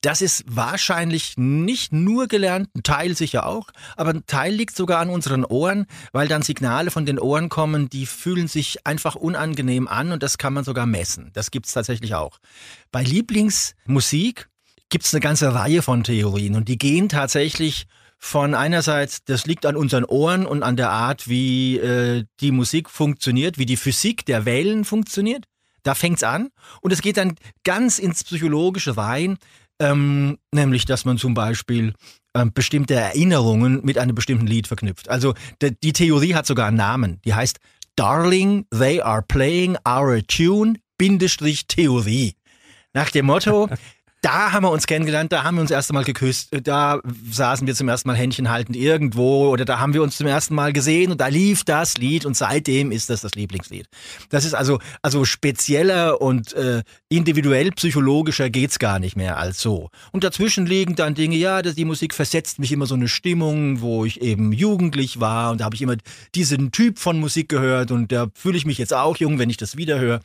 das 0.01 0.23
ist 0.23 0.45
wahrscheinlich 0.47 1.35
nicht 1.37 1.93
nur 1.93 2.29
gelernt, 2.29 2.69
ein 2.75 2.83
Teil 2.83 3.17
sicher 3.17 3.47
auch, 3.47 3.71
aber 3.97 4.11
ein 4.11 4.27
Teil 4.27 4.55
liegt 4.55 4.77
sogar 4.77 5.01
an 5.01 5.11
unseren 5.11 5.45
Ohren, 5.45 5.87
weil 6.13 6.29
dann 6.29 6.43
Signale 6.43 6.91
von 6.91 7.05
den 7.05 7.19
Ohren 7.19 7.49
kommen, 7.49 7.89
die 7.89 8.07
fühlen 8.07 8.47
sich 8.47 8.87
einfach 8.87 9.17
unangenehm 9.17 9.89
an 9.89 10.13
und 10.13 10.23
das 10.23 10.39
kann 10.39 10.53
man 10.55 10.65
sogar 10.65 10.87
messen. 10.87 11.31
Das 11.33 11.51
gibt's 11.51 11.73
tatsächlich 11.73 12.15
auch. 12.15 12.39
Bei 12.93 13.03
Lieblingsmusik 13.03 14.49
gibt's 14.89 15.13
eine 15.13 15.21
ganze 15.21 15.55
Reihe 15.55 15.83
von 15.83 16.05
Theorien 16.05 16.55
und 16.55 16.69
die 16.69 16.79
gehen 16.79 17.09
tatsächlich 17.09 17.87
von 18.19 18.55
einerseits, 18.55 19.25
das 19.25 19.47
liegt 19.47 19.65
an 19.65 19.77
unseren 19.77 20.05
Ohren 20.05 20.45
und 20.47 20.63
an 20.63 20.77
der 20.77 20.91
Art, 20.91 21.29
wie 21.29 21.79
äh, 21.79 22.25
die 22.41 22.51
Musik 22.51 22.91
funktioniert, 22.91 23.59
wie 23.59 23.67
die 23.67 23.77
Physik 23.77 24.27
der 24.27 24.45
Wellen 24.45 24.85
funktioniert. 24.85 25.45
Da 25.85 25.95
fängt's 25.95 26.25
an 26.25 26.49
und 26.83 26.93
es 26.93 27.01
geht 27.01 27.17
dann 27.17 27.37
ganz 27.65 27.99
ins 27.99 28.25
Psychologische 28.25 28.97
rein, 28.97 29.39
ähm, 29.81 30.39
nämlich 30.53 30.85
dass 30.85 31.05
man 31.05 31.19
zum 31.19 31.35
Beispiel 31.35 31.95
ähm, 32.35 32.53
bestimmte 32.53 32.95
Erinnerungen 32.95 33.85
mit 33.85 33.99
einem 33.99 34.15
bestimmten 34.15 34.47
Lied 34.47 34.67
verknüpft. 34.67 35.09
Also 35.09 35.35
die 35.61 35.93
Theorie 35.93 36.35
hat 36.35 36.47
sogar 36.47 36.69
einen 36.69 36.77
Namen, 36.77 37.21
die 37.25 37.35
heißt 37.35 37.59
Darling, 37.97 38.67
they 38.71 39.01
are 39.01 39.23
playing 39.23 39.77
our 39.87 40.23
tune, 40.27 40.75
Bindestrich 40.99 41.67
Theorie. 41.67 42.35
Nach 42.93 43.11
dem 43.11 43.27
Motto, 43.27 43.69
da 44.21 44.53
haben 44.53 44.65
wir 44.65 44.71
uns 44.71 44.87
kennengelernt, 44.87 45.33
da 45.33 45.45
haben 45.45 45.57
wir 45.57 45.61
uns 45.61 45.71
erst 45.71 45.91
einmal 45.91 46.05
geküsst, 46.05 46.49
da 46.65 47.01
saßen 47.31 47.67
wir 47.67 47.75
zum 47.75 47.89
ersten 47.89 48.09
Mal 48.09 48.17
Händchen 48.17 48.51
haltend 48.51 48.77
irgendwo 48.77 49.49
oder 49.49 49.65
da 49.65 49.79
haben 49.79 49.95
wir 49.95 50.03
uns 50.03 50.17
zum 50.17 50.27
ersten 50.27 50.55
Mal 50.55 50.73
gesehen 50.73 51.13
und 51.13 51.21
da 51.21 51.29
lief 51.29 51.65
das 51.65 51.99
Lied 51.99 52.27
und 52.27 52.37
seitdem 52.37 52.91
ist 52.91 53.11
das 53.11 53.21
das 53.21 53.35
Lieblingslied. 53.35 53.87
Das 54.31 54.45
ist 54.45 54.55
also, 54.55 54.81
also 55.03 55.25
spezieller 55.25 56.21
und 56.21 56.53
äh, 56.55 56.83
individuell 57.09 57.71
psychologischer 57.73 58.51
geht's 58.51 58.79
gar 58.79 58.99
nicht 58.99 59.17
mehr 59.17 59.37
als 59.37 59.61
so. 59.61 59.91
Und 60.11 60.25
dazwischen 60.25 60.67
liegen 60.67 60.97
dann 60.97 61.15
Dinge, 61.15 61.37
ja, 61.37 61.63
die 61.63 61.85
Musik 61.85 62.15
versetzt 62.15 62.59
mich 62.59 62.73
immer 62.73 62.87
so 62.87 62.95
eine 62.95 63.09
Stimmung, 63.09 63.81
wo 63.81 64.05
ich 64.05 64.21
eben 64.21 64.53
jugendlich 64.53 65.21
war 65.21 65.53
und 65.53 65.61
da 65.61 65.65
habe 65.65 65.77
ich 65.77 65.83
immer 65.83 65.97
diesen 66.35 66.73
Typ 66.73 66.99
von 66.99 67.21
Musik 67.21 67.49
gehört 67.49 67.93
und 67.93 68.11
da 68.11 68.27
fühle 68.35 68.57
ich 68.57 68.67
mich 68.67 68.79
jetzt 68.79 68.95
auch 68.95 69.17
jung, 69.17 69.39
wenn 69.39 69.51
ich 69.51 69.57
das 69.57 69.77
wieder 69.77 70.01
höre. 70.01 70.21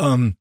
Ähm, 0.00 0.36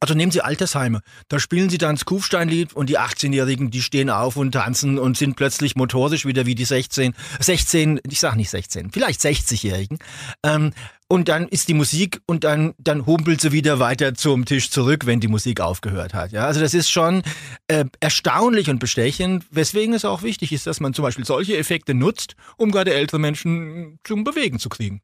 also 0.00 0.14
nehmen 0.14 0.32
Sie 0.32 0.40
Altersheime. 0.40 1.00
Da 1.28 1.38
spielen 1.38 1.70
Sie 1.70 1.78
dann 1.78 1.96
das 1.96 2.04
Kufsteinlied 2.04 2.72
und 2.72 2.88
die 2.88 2.98
18-Jährigen, 2.98 3.70
die 3.70 3.82
stehen 3.82 4.10
auf 4.10 4.36
und 4.36 4.52
tanzen 4.52 4.98
und 4.98 5.16
sind 5.16 5.36
plötzlich 5.36 5.76
motorisch 5.76 6.26
wieder 6.26 6.46
wie 6.46 6.54
die 6.54 6.64
16, 6.64 7.14
16, 7.40 8.00
ich 8.08 8.20
sag 8.20 8.36
nicht 8.36 8.50
16, 8.50 8.90
vielleicht 8.90 9.20
60-Jährigen. 9.20 9.98
Ähm, 10.42 10.72
und 11.08 11.28
dann 11.28 11.46
ist 11.46 11.68
die 11.68 11.74
Musik 11.74 12.20
und 12.26 12.42
dann, 12.42 12.74
dann 12.78 13.06
humpelt 13.06 13.40
sie 13.40 13.52
wieder 13.52 13.78
weiter 13.78 14.14
zum 14.14 14.44
Tisch 14.44 14.70
zurück, 14.70 15.06
wenn 15.06 15.20
die 15.20 15.28
Musik 15.28 15.60
aufgehört 15.60 16.14
hat. 16.14 16.32
Ja, 16.32 16.46
also 16.46 16.60
das 16.60 16.74
ist 16.74 16.90
schon 16.90 17.22
äh, 17.68 17.84
erstaunlich 18.00 18.70
und 18.70 18.80
bestechend, 18.80 19.44
weswegen 19.50 19.94
es 19.94 20.04
auch 20.04 20.22
wichtig 20.22 20.52
ist, 20.52 20.66
dass 20.66 20.80
man 20.80 20.94
zum 20.94 21.04
Beispiel 21.04 21.24
solche 21.24 21.56
Effekte 21.56 21.94
nutzt, 21.94 22.34
um 22.56 22.72
gerade 22.72 22.92
ältere 22.92 23.20
Menschen 23.20 24.00
zum 24.02 24.24
Bewegen 24.24 24.58
zu 24.58 24.68
kriegen. 24.68 25.00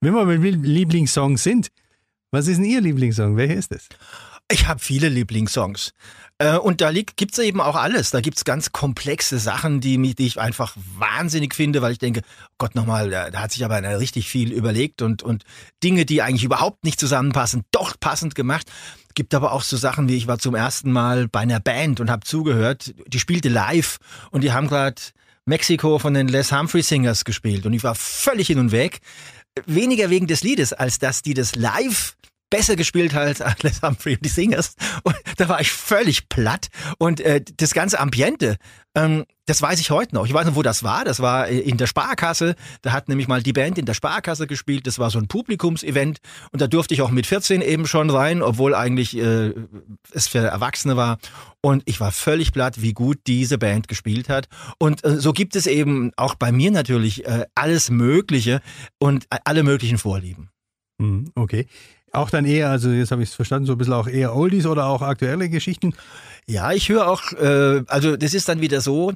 Wenn 0.00 0.14
wir 0.14 0.24
mit 0.26 0.64
Lieblingssongs 0.64 1.42
sind, 1.42 1.68
was 2.30 2.46
ist 2.46 2.56
denn 2.56 2.64
Ihr 2.64 2.80
Lieblingssong? 2.80 3.36
Welcher 3.36 3.54
ist 3.54 3.72
es? 3.72 3.88
Ich 4.50 4.68
habe 4.68 4.78
viele 4.78 5.08
Lieblingssongs. 5.08 5.92
Äh, 6.38 6.56
und 6.56 6.80
da 6.80 6.92
gibt 6.92 7.32
es 7.32 7.38
eben 7.38 7.60
auch 7.60 7.74
alles. 7.74 8.10
Da 8.10 8.20
gibt 8.20 8.36
es 8.36 8.44
ganz 8.44 8.70
komplexe 8.70 9.38
Sachen, 9.38 9.80
die, 9.80 10.14
die 10.14 10.26
ich 10.26 10.38
einfach 10.40 10.76
wahnsinnig 10.98 11.54
finde, 11.54 11.82
weil 11.82 11.92
ich 11.92 11.98
denke, 11.98 12.20
Gott 12.58 12.74
nochmal, 12.74 13.10
da, 13.10 13.30
da 13.30 13.40
hat 13.40 13.52
sich 13.52 13.64
aber 13.64 13.74
einer 13.74 13.98
richtig 13.98 14.28
viel 14.28 14.52
überlegt 14.52 15.02
und, 15.02 15.22
und 15.22 15.44
Dinge, 15.82 16.04
die 16.04 16.22
eigentlich 16.22 16.44
überhaupt 16.44 16.84
nicht 16.84 17.00
zusammenpassen, 17.00 17.64
doch 17.72 17.98
passend 17.98 18.34
gemacht. 18.34 18.70
Gibt 19.14 19.34
aber 19.34 19.52
auch 19.52 19.62
so 19.62 19.76
Sachen 19.76 20.08
wie, 20.08 20.16
ich 20.16 20.26
war 20.26 20.38
zum 20.38 20.54
ersten 20.54 20.92
Mal 20.92 21.26
bei 21.26 21.40
einer 21.40 21.58
Band 21.58 22.00
und 22.00 22.10
habe 22.10 22.24
zugehört, 22.24 22.94
die 23.06 23.18
spielte 23.18 23.48
live 23.48 23.96
und 24.30 24.44
die 24.44 24.52
haben 24.52 24.68
gerade 24.68 25.00
Mexiko 25.46 25.98
von 25.98 26.12
den 26.12 26.28
Les 26.28 26.52
Humphrey 26.52 26.82
Singers 26.82 27.24
gespielt 27.24 27.66
und 27.66 27.72
ich 27.72 27.82
war 27.82 27.94
völlig 27.94 28.48
hin 28.48 28.58
und 28.58 28.72
weg. 28.72 28.98
Weniger 29.64 30.10
wegen 30.10 30.26
des 30.26 30.42
Liedes, 30.42 30.72
als 30.72 30.98
dass 30.98 31.22
die 31.22 31.34
das 31.34 31.54
live 31.54 32.16
besser 32.50 32.76
gespielt 32.76 33.14
als 33.14 33.40
Les 33.62 33.82
Humphrey 33.82 34.14
und 34.14 34.24
die 34.24 34.28
Singers. 34.28 34.74
Und 35.02 35.16
da 35.36 35.48
war 35.48 35.60
ich 35.60 35.70
völlig 35.70 36.28
platt. 36.28 36.68
Und 36.98 37.20
äh, 37.20 37.42
das 37.56 37.74
ganze 37.74 37.98
Ambiente, 37.98 38.56
ähm, 38.94 39.24
das 39.46 39.62
weiß 39.62 39.78
ich 39.80 39.90
heute 39.90 40.14
noch. 40.14 40.26
Ich 40.26 40.32
weiß 40.32 40.46
noch, 40.46 40.56
wo 40.56 40.62
das 40.62 40.82
war. 40.82 41.04
Das 41.04 41.20
war 41.20 41.48
äh, 41.48 41.58
in 41.58 41.76
der 41.76 41.86
Sparkasse. 41.86 42.56
Da 42.82 42.92
hat 42.92 43.08
nämlich 43.08 43.28
mal 43.28 43.42
die 43.42 43.52
Band 43.52 43.78
in 43.78 43.84
der 43.84 43.94
Sparkasse 43.94 44.46
gespielt. 44.46 44.86
Das 44.86 44.98
war 44.98 45.10
so 45.10 45.18
ein 45.18 45.28
Publikumsevent. 45.28 46.18
Und 46.52 46.60
da 46.60 46.66
durfte 46.66 46.94
ich 46.94 47.02
auch 47.02 47.10
mit 47.10 47.26
14 47.26 47.60
eben 47.60 47.86
schon 47.86 48.10
rein, 48.10 48.42
obwohl 48.42 48.74
eigentlich 48.74 49.16
äh, 49.16 49.52
es 50.12 50.28
für 50.28 50.38
Erwachsene 50.38 50.96
war. 50.96 51.18
Und 51.60 51.82
ich 51.86 52.00
war 52.00 52.12
völlig 52.12 52.52
platt, 52.52 52.80
wie 52.80 52.92
gut 52.92 53.18
diese 53.26 53.58
Band 53.58 53.88
gespielt 53.88 54.28
hat. 54.28 54.48
Und 54.78 55.04
äh, 55.04 55.18
so 55.18 55.32
gibt 55.32 55.56
es 55.56 55.66
eben 55.66 56.12
auch 56.16 56.34
bei 56.36 56.52
mir 56.52 56.70
natürlich 56.70 57.26
äh, 57.26 57.44
alles 57.54 57.90
Mögliche 57.90 58.60
und 58.98 59.24
äh, 59.30 59.38
alle 59.44 59.62
möglichen 59.62 59.98
Vorlieben. 59.98 60.50
Mhm, 60.98 61.32
okay. 61.34 61.66
Auch 62.16 62.30
dann 62.30 62.46
eher, 62.46 62.70
also 62.70 62.90
jetzt 62.90 63.10
habe 63.10 63.22
ich 63.22 63.28
es 63.28 63.34
verstanden, 63.34 63.66
so 63.66 63.72
ein 63.72 63.78
bisschen 63.78 63.92
auch 63.92 64.08
eher 64.08 64.34
Oldies 64.34 64.64
oder 64.66 64.86
auch 64.86 65.02
aktuelle 65.02 65.50
Geschichten? 65.50 65.94
Ja, 66.46 66.72
ich 66.72 66.88
höre 66.88 67.08
auch, 67.08 67.32
äh, 67.32 67.82
also 67.88 68.16
das 68.16 68.32
ist 68.32 68.48
dann 68.48 68.62
wieder 68.62 68.80
so, 68.80 69.12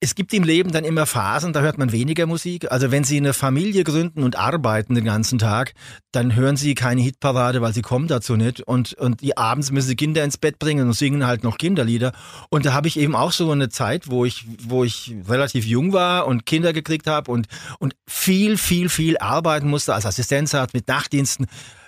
es 0.00 0.14
gibt 0.14 0.32
im 0.34 0.42
Leben 0.42 0.72
dann 0.72 0.84
immer 0.84 1.06
Phasen, 1.06 1.52
da 1.52 1.60
hört 1.60 1.78
man 1.78 1.92
weniger 1.92 2.26
Musik. 2.26 2.70
Also 2.70 2.90
wenn 2.90 3.04
Sie 3.04 3.16
eine 3.16 3.32
Familie 3.32 3.84
gründen 3.84 4.22
und 4.22 4.36
arbeiten 4.36 4.94
den 4.94 5.04
ganzen 5.04 5.38
Tag, 5.38 5.74
dann 6.12 6.34
hören 6.34 6.56
Sie 6.56 6.74
keine 6.74 7.00
Hitparade, 7.00 7.60
weil 7.62 7.72
Sie 7.72 7.82
kommen 7.82 8.08
dazu 8.08 8.36
nicht. 8.36 8.60
Und, 8.60 8.94
und 8.94 9.20
die 9.20 9.36
abends 9.36 9.70
müssen 9.70 9.88
Sie 9.88 9.96
Kinder 9.96 10.24
ins 10.24 10.38
Bett 10.38 10.58
bringen 10.58 10.86
und 10.86 10.94
singen 10.94 11.26
halt 11.26 11.44
noch 11.44 11.58
Kinderlieder. 11.58 12.12
Und 12.50 12.66
da 12.66 12.72
habe 12.72 12.88
ich 12.88 12.98
eben 12.98 13.14
auch 13.14 13.32
so 13.32 13.50
eine 13.50 13.68
Zeit, 13.68 14.10
wo 14.10 14.24
ich, 14.24 14.46
wo 14.62 14.84
ich 14.84 15.14
relativ 15.28 15.64
jung 15.64 15.92
war 15.92 16.26
und 16.26 16.46
Kinder 16.46 16.72
gekriegt 16.72 17.06
habe 17.06 17.30
und, 17.30 17.46
und 17.78 17.94
viel, 18.06 18.56
viel, 18.56 18.88
viel 18.88 19.18
arbeiten 19.18 19.68
musste 19.68 19.94
als 19.94 20.06
Assistenzarzt 20.06 20.74
mit 20.74 20.88
Nachtdiensten 20.88 21.46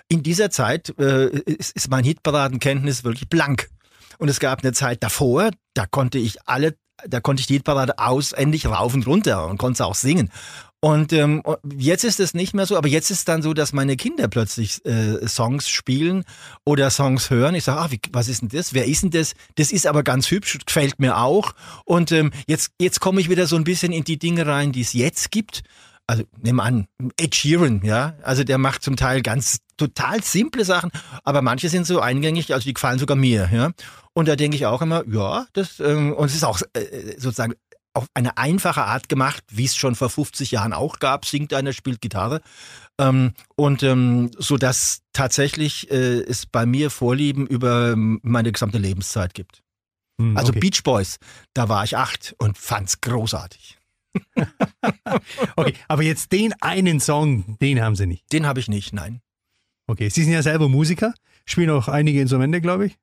in 0.09 0.23
dieser 0.23 0.49
Zeit 0.49 0.93
äh, 0.99 1.27
ist, 1.27 1.75
ist 1.75 1.89
mein 1.89 2.03
Hitparadenkenntnis 2.03 3.03
wirklich 3.03 3.29
blank. 3.29 3.69
Und 4.17 4.27
es 4.27 4.39
gab 4.39 4.63
eine 4.63 4.73
Zeit 4.73 5.01
davor, 5.01 5.51
da 5.73 5.85
konnte 5.85 6.17
ich 6.17 6.37
alle, 6.45 6.75
da 7.07 7.19
konnte 7.19 7.41
ich 7.41 7.47
die 7.47 7.53
Hitparade 7.53 7.99
auswendig 7.99 8.65
rauf 8.65 8.93
und 8.93 9.07
runter 9.07 9.47
und 9.47 9.57
konnte 9.57 9.85
auch 9.85 9.95
singen. 9.95 10.29
Und 10.81 11.11
ähm, 11.11 11.43
jetzt 11.77 12.05
ist 12.05 12.21
es 12.21 12.33
nicht 12.33 12.53
mehr 12.53 12.65
so, 12.65 12.77
aber 12.77 12.87
jetzt 12.87 13.11
ist 13.11 13.19
es 13.19 13.25
dann 13.25 13.41
so, 13.41 13.53
dass 13.53 13.73
meine 13.73 13.97
Kinder 13.97 14.29
plötzlich 14.29 14.85
äh, 14.85 15.27
Songs 15.27 15.67
spielen 15.67 16.23
oder 16.63 16.89
Songs 16.89 17.29
hören. 17.29 17.55
Ich 17.55 17.65
sage, 17.65 17.81
ah, 17.81 17.91
wie, 17.91 17.99
was 18.13 18.29
ist 18.29 18.41
denn 18.41 18.49
das? 18.49 18.73
Wer 18.73 18.85
ist 18.85 19.03
denn 19.03 19.11
das? 19.11 19.33
Das 19.55 19.73
ist 19.73 19.87
aber 19.87 20.03
ganz 20.03 20.31
hübsch, 20.31 20.57
gefällt 20.65 20.99
mir 20.99 21.17
auch. 21.17 21.51
Und 21.83 22.13
ähm, 22.13 22.31
jetzt, 22.47 22.71
jetzt 22.79 23.01
komme 23.01 23.19
ich 23.19 23.29
wieder 23.29 23.45
so 23.45 23.57
ein 23.57 23.65
bisschen 23.65 23.91
in 23.91 24.05
die 24.05 24.17
Dinge 24.17 24.45
rein, 24.45 24.71
die 24.71 24.81
es 24.81 24.93
jetzt 24.93 25.31
gibt 25.31 25.63
also 26.09 26.23
nimm 26.41 26.59
an, 26.59 26.87
Ed 27.19 27.35
Sheeran, 27.35 27.81
ja, 27.83 28.15
also 28.23 28.43
der 28.43 28.57
macht 28.57 28.81
zum 28.81 28.95
Teil 28.95 29.21
ganz 29.21 29.59
total 29.79 30.23
simple 30.23 30.65
Sachen, 30.65 30.91
aber 31.23 31.41
manche 31.41 31.69
sind 31.69 31.87
so 31.87 31.99
eingängig, 31.99 32.53
also 32.53 32.63
die 32.65 32.73
gefallen 32.73 32.99
sogar 32.99 33.17
mir, 33.17 33.49
ja. 33.51 33.71
Und 34.13 34.27
da 34.27 34.35
denke 34.35 34.55
ich 34.55 34.65
auch 34.65 34.81
immer, 34.81 35.03
ja, 35.07 35.47
das 35.53 35.79
ähm, 35.79 36.13
und 36.13 36.25
es 36.25 36.35
ist 36.35 36.43
auch 36.43 36.61
äh, 36.73 37.13
sozusagen 37.17 37.53
auf 37.93 38.07
eine 38.13 38.37
einfache 38.37 38.83
Art 38.83 39.09
gemacht, 39.09 39.43
wie 39.49 39.65
es 39.65 39.75
schon 39.75 39.95
vor 39.95 40.09
50 40.09 40.51
Jahren 40.51 40.73
auch 40.73 40.99
gab, 40.99 41.25
singt 41.25 41.53
einer, 41.53 41.73
spielt 41.73 42.01
Gitarre. 42.01 42.41
Ähm, 42.99 43.33
und 43.55 43.83
ähm, 43.83 44.31
so 44.37 44.57
dass 44.57 45.01
tatsächlich 45.13 45.89
äh, 45.91 46.21
es 46.21 46.45
bei 46.45 46.65
mir 46.65 46.91
Vorlieben 46.91 47.47
über 47.47 47.95
meine 47.95 48.51
gesamte 48.51 48.77
Lebenszeit 48.77 49.33
gibt. 49.33 49.63
Hm, 50.19 50.37
also 50.37 50.49
okay. 50.49 50.59
Beach 50.59 50.83
Boys, 50.83 51.17
da 51.53 51.69
war 51.69 51.83
ich 51.83 51.97
acht 51.97 52.35
und 52.37 52.57
fand's 52.57 53.01
großartig. 53.01 53.77
okay, 55.55 55.73
aber 55.87 56.03
jetzt 56.03 56.31
den 56.31 56.53
einen 56.61 56.99
Song, 56.99 57.57
den 57.59 57.81
haben 57.81 57.95
Sie 57.95 58.05
nicht. 58.05 58.31
Den 58.31 58.45
habe 58.45 58.59
ich 58.59 58.67
nicht, 58.67 58.93
nein. 58.93 59.21
Okay, 59.89 60.07
Sie 60.09 60.21
sind 60.23 60.33
ja 60.33 60.43
selber 60.43 60.69
Musiker, 60.69 61.15
spielen 61.45 61.71
auch 61.71 61.87
einige 61.87 62.21
Instrumente, 62.21 62.61
glaube 62.61 62.85
ich. 62.85 62.99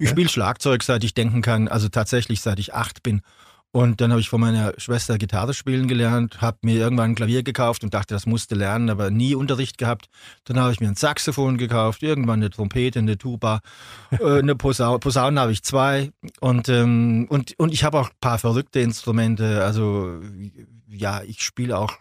Ich 0.00 0.06
ja? 0.06 0.10
spiele 0.10 0.28
Schlagzeug, 0.28 0.82
seit 0.82 1.04
ich 1.04 1.14
denken 1.14 1.40
kann, 1.40 1.68
also 1.68 1.88
tatsächlich 1.88 2.40
seit 2.40 2.58
ich 2.58 2.74
acht 2.74 3.04
bin. 3.04 3.20
Und 3.70 4.00
dann 4.00 4.10
habe 4.10 4.20
ich 4.20 4.28
von 4.28 4.40
meiner 4.40 4.72
Schwester 4.76 5.18
Gitarre 5.18 5.54
spielen 5.54 5.86
gelernt, 5.86 6.40
habe 6.40 6.58
mir 6.62 6.74
irgendwann 6.78 7.12
ein 7.12 7.14
Klavier 7.14 7.44
gekauft 7.44 7.84
und 7.84 7.94
dachte, 7.94 8.12
das 8.12 8.26
musste 8.26 8.56
lernen, 8.56 8.90
aber 8.90 9.12
nie 9.12 9.36
Unterricht 9.36 9.78
gehabt. 9.78 10.06
Dann 10.42 10.58
habe 10.58 10.72
ich 10.72 10.80
mir 10.80 10.88
ein 10.88 10.96
Saxophon 10.96 11.58
gekauft, 11.58 12.02
irgendwann 12.02 12.40
eine 12.40 12.50
Trompete, 12.50 12.98
eine 12.98 13.18
Tuba, 13.18 13.60
äh, 14.10 14.40
eine 14.40 14.56
Posaune, 14.56 14.98
Posaunen 14.98 15.38
habe 15.38 15.52
ich 15.52 15.62
zwei 15.62 16.10
und, 16.40 16.68
ähm, 16.68 17.28
und, 17.28 17.56
und 17.56 17.72
ich 17.72 17.84
habe 17.84 18.00
auch 18.00 18.08
ein 18.08 18.16
paar 18.20 18.38
verrückte 18.38 18.80
Instrumente. 18.80 19.62
Also 19.62 20.20
ja, 20.88 21.22
ich 21.22 21.44
spiele 21.44 21.78
auch 21.78 21.92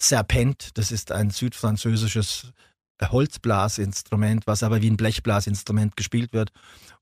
Serpent, 0.00 0.70
das 0.74 0.90
ist 0.90 1.12
ein 1.12 1.30
südfranzösisches 1.30 2.52
Holzblasinstrument, 3.00 4.46
was 4.46 4.62
aber 4.62 4.82
wie 4.82 4.90
ein 4.90 4.96
Blechblasinstrument 4.96 5.96
gespielt 5.96 6.32
wird 6.32 6.50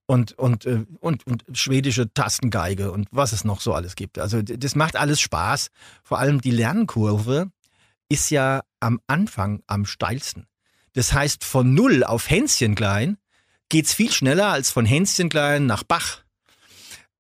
und, 0.07 0.33
und, 0.39 0.65
äh, 0.65 0.87
und, 1.01 1.27
und 1.27 1.45
schwedische 1.53 2.13
Tastengeige 2.13 2.91
und 2.93 3.09
was 3.11 3.33
es 3.33 3.45
noch 3.45 3.61
so 3.61 3.75
alles 3.75 3.95
gibt. 3.95 4.19
Also 4.19 4.43
das 4.43 4.75
macht 4.75 4.97
alles 4.97 5.21
Spaß. 5.21 5.69
Vor 6.03 6.19
allem 6.19 6.41
die 6.41 6.51
Lernkurve 6.51 7.51
ist 8.09 8.31
ja 8.31 8.63
am 8.81 9.01
Anfang 9.07 9.63
am 9.67 9.85
steilsten. 9.85 10.47
Das 10.95 11.13
heißt, 11.13 11.45
von 11.45 11.75
Null 11.75 12.05
auf 12.05 12.31
Hänschen 12.31 12.75
klein 12.75 13.19
geht's 13.69 13.93
viel 13.93 14.11
schneller 14.11 14.49
als 14.49 14.71
von 14.71 14.87
Hänschen 14.87 15.29
klein 15.29 15.67
nach 15.67 15.83
Bach. 15.83 16.23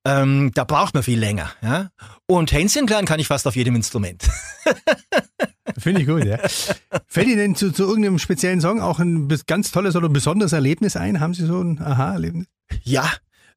Ähm, 0.06 0.52
da 0.54 0.64
braucht 0.64 0.94
man 0.94 1.02
viel 1.02 1.18
länger. 1.18 1.52
Ja? 1.60 1.90
Und 2.26 2.52
Hänschen 2.52 2.86
klein 2.86 3.04
kann 3.04 3.20
ich 3.20 3.26
fast 3.26 3.46
auf 3.46 3.54
jedem 3.54 3.76
Instrument. 3.76 4.24
Finde 5.76 6.02
ich 6.02 6.06
gut, 6.06 6.24
ja. 6.24 6.38
Fällt 7.06 7.26
Ihnen 7.26 7.38
denn 7.38 7.54
zu, 7.54 7.72
zu 7.72 7.84
irgendeinem 7.84 8.18
speziellen 8.18 8.60
Song 8.60 8.80
auch 8.80 8.98
ein 8.98 9.28
ganz 9.46 9.70
tolles 9.70 9.96
oder 9.96 10.08
besonderes 10.08 10.52
Erlebnis 10.52 10.96
ein? 10.96 11.20
Haben 11.20 11.34
Sie 11.34 11.44
so 11.44 11.60
ein 11.60 11.80
Aha-Erlebnis? 11.80 12.46
Ja, 12.82 13.10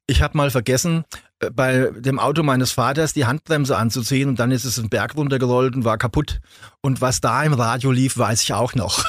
ich 0.06 0.20
habe 0.20 0.36
mal 0.36 0.50
vergessen, 0.50 1.04
äh, 1.40 1.50
bei 1.50 1.90
dem 1.96 2.18
Auto 2.18 2.42
meines 2.42 2.72
Vaters 2.72 3.12
die 3.12 3.26
Handbremse 3.26 3.76
anzuziehen 3.76 4.28
und 4.28 4.38
dann 4.38 4.50
ist 4.50 4.64
es 4.64 4.78
einen 4.78 4.88
Berg 4.88 5.16
runtergerollt 5.16 5.74
und 5.74 5.84
war 5.84 5.98
kaputt. 5.98 6.40
Und 6.80 7.00
was 7.00 7.20
da 7.20 7.42
im 7.44 7.54
Radio 7.54 7.92
lief, 7.92 8.18
weiß 8.18 8.42
ich 8.42 8.52
auch 8.52 8.74
noch. 8.74 9.04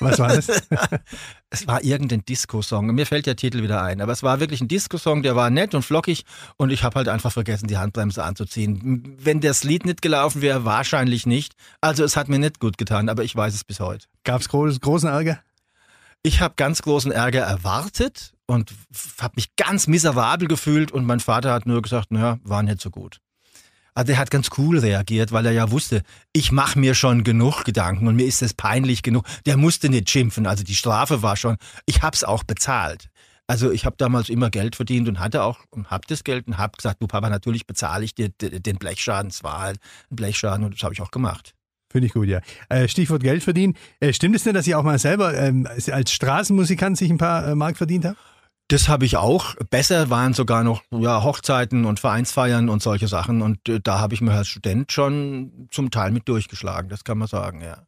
Was 0.00 0.18
war 0.18 0.28
das? 0.28 0.46
es 1.56 1.66
war 1.66 1.82
irgendein 1.82 2.24
Disco-Song. 2.24 2.86
Mir 2.88 3.06
fällt 3.06 3.24
der 3.26 3.36
Titel 3.36 3.62
wieder 3.62 3.82
ein. 3.82 4.00
Aber 4.02 4.12
es 4.12 4.22
war 4.22 4.40
wirklich 4.40 4.60
ein 4.60 4.68
Disco-Song, 4.68 5.22
der 5.22 5.36
war 5.36 5.48
nett 5.48 5.74
und 5.74 5.82
flockig 5.82 6.24
und 6.58 6.70
ich 6.70 6.84
habe 6.84 6.96
halt 6.96 7.08
einfach 7.08 7.32
vergessen, 7.32 7.66
die 7.66 7.78
Handbremse 7.78 8.22
anzuziehen. 8.22 9.16
Wenn 9.18 9.40
das 9.40 9.64
Lied 9.64 9.86
nicht 9.86 10.02
gelaufen 10.02 10.42
wäre, 10.42 10.64
wahrscheinlich 10.64 11.26
nicht. 11.26 11.54
Also 11.80 12.04
es 12.04 12.16
hat 12.16 12.28
mir 12.28 12.38
nicht 12.38 12.60
gut 12.60 12.76
getan, 12.76 13.08
aber 13.08 13.24
ich 13.24 13.34
weiß 13.34 13.54
es 13.54 13.64
bis 13.64 13.80
heute. 13.80 14.06
Gab 14.24 14.42
es 14.42 14.48
groß, 14.48 14.80
großen 14.80 15.08
Ärger? 15.08 15.40
Ich 16.22 16.40
habe 16.40 16.54
ganz 16.56 16.82
großen 16.82 17.10
Ärger 17.10 17.42
erwartet 17.42 18.34
und 18.46 18.72
habe 19.20 19.34
mich 19.36 19.56
ganz 19.56 19.86
miserabel 19.86 20.48
gefühlt 20.48 20.92
und 20.92 21.06
mein 21.06 21.20
Vater 21.20 21.52
hat 21.52 21.66
nur 21.66 21.80
gesagt, 21.80 22.10
naja, 22.10 22.38
war 22.42 22.62
nicht 22.62 22.80
so 22.80 22.90
gut. 22.90 23.20
Also 23.96 24.12
er 24.12 24.18
hat 24.18 24.30
ganz 24.30 24.50
cool 24.58 24.78
reagiert, 24.78 25.32
weil 25.32 25.46
er 25.46 25.52
ja 25.52 25.70
wusste, 25.70 26.02
ich 26.34 26.52
mache 26.52 26.78
mir 26.78 26.94
schon 26.94 27.24
genug 27.24 27.64
Gedanken 27.64 28.06
und 28.06 28.16
mir 28.16 28.26
ist 28.26 28.42
es 28.42 28.52
peinlich 28.52 29.02
genug. 29.02 29.24
Der 29.46 29.56
musste 29.56 29.88
nicht 29.88 30.10
schimpfen, 30.10 30.46
also 30.46 30.64
die 30.64 30.74
Strafe 30.74 31.22
war 31.22 31.34
schon, 31.36 31.56
ich 31.86 32.02
hab's 32.02 32.22
auch 32.22 32.44
bezahlt. 32.44 33.08
Also 33.46 33.70
ich 33.70 33.86
habe 33.86 33.96
damals 33.96 34.28
immer 34.28 34.50
Geld 34.50 34.76
verdient 34.76 35.08
und 35.08 35.18
hatte 35.18 35.42
auch 35.42 35.60
und 35.70 35.90
hab 35.90 36.06
das 36.08 36.24
Geld 36.24 36.46
und 36.46 36.58
hab 36.58 36.76
gesagt, 36.76 37.00
du 37.00 37.06
Papa, 37.06 37.30
natürlich 37.30 37.66
bezahle 37.66 38.04
ich 38.04 38.14
dir 38.14 38.28
den 38.28 38.76
Blechschaden. 38.76 39.30
Es 39.30 39.42
war 39.42 39.60
halt 39.60 39.78
ein 40.10 40.16
Blechschaden 40.16 40.64
und 40.64 40.74
das 40.74 40.82
habe 40.82 40.92
ich 40.92 41.00
auch 41.00 41.10
gemacht. 41.10 41.54
Finde 41.90 42.08
ich 42.08 42.12
gut, 42.12 42.28
ja. 42.28 42.40
Äh, 42.68 42.88
Stichwort 42.88 43.22
Geld 43.22 43.44
verdienen. 43.44 43.78
Äh, 44.00 44.12
stimmt 44.12 44.36
es 44.36 44.42
denn, 44.42 44.52
dass 44.52 44.66
Sie 44.66 44.74
auch 44.74 44.82
mal 44.82 44.98
selber 44.98 45.32
ähm, 45.38 45.66
als 45.90 46.12
Straßenmusikant 46.12 46.98
sich 46.98 47.08
ein 47.08 47.16
paar 47.16 47.48
äh, 47.48 47.54
Mark 47.54 47.78
verdient 47.78 48.04
haben? 48.04 48.16
Das 48.68 48.88
habe 48.88 49.04
ich 49.04 49.16
auch. 49.16 49.54
Besser 49.70 50.10
waren 50.10 50.34
sogar 50.34 50.64
noch 50.64 50.82
ja, 50.90 51.22
Hochzeiten 51.22 51.84
und 51.84 52.00
Vereinsfeiern 52.00 52.68
und 52.68 52.82
solche 52.82 53.06
Sachen. 53.06 53.40
Und 53.40 53.68
äh, 53.68 53.80
da 53.80 54.00
habe 54.00 54.14
ich 54.14 54.20
mir 54.20 54.32
als 54.32 54.48
Student 54.48 54.90
schon 54.90 55.68
zum 55.70 55.90
Teil 55.90 56.10
mit 56.10 56.28
durchgeschlagen, 56.28 56.88
das 56.88 57.04
kann 57.04 57.18
man 57.18 57.28
sagen, 57.28 57.60
ja. 57.60 57.86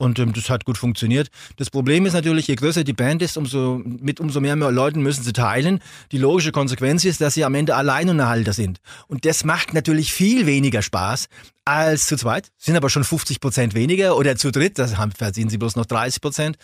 Und 0.00 0.18
ähm, 0.18 0.32
das 0.32 0.48
hat 0.48 0.64
gut 0.64 0.78
funktioniert. 0.78 1.28
Das 1.58 1.68
Problem 1.68 2.06
ist 2.06 2.14
natürlich, 2.14 2.46
je 2.46 2.54
größer 2.54 2.84
die 2.84 2.94
Band 2.94 3.20
ist, 3.20 3.36
umso, 3.36 3.82
mit 3.84 4.18
umso 4.18 4.40
mehr, 4.40 4.56
Leuten 4.56 5.02
müssen 5.02 5.22
sie 5.22 5.34
teilen. 5.34 5.80
Die 6.10 6.16
logische 6.16 6.52
Konsequenz 6.52 7.04
ist, 7.04 7.20
dass 7.20 7.34
sie 7.34 7.44
am 7.44 7.54
Ende 7.54 7.76
Alleinunterhalter 7.76 8.54
sind. 8.54 8.80
Und 9.08 9.26
das 9.26 9.44
macht 9.44 9.74
natürlich 9.74 10.10
viel 10.10 10.46
weniger 10.46 10.80
Spaß 10.80 11.26
als 11.66 12.06
zu 12.06 12.16
zweit. 12.16 12.48
Sind 12.56 12.76
aber 12.76 12.88
schon 12.88 13.04
50 13.04 13.40
Prozent 13.40 13.74
weniger. 13.74 14.16
Oder 14.16 14.36
zu 14.36 14.50
dritt, 14.50 14.78
da 14.78 14.86
verdienen 14.86 15.50
sie 15.50 15.58
bloß 15.58 15.76
noch 15.76 15.84
30 15.84 16.22
Prozent. 16.22 16.56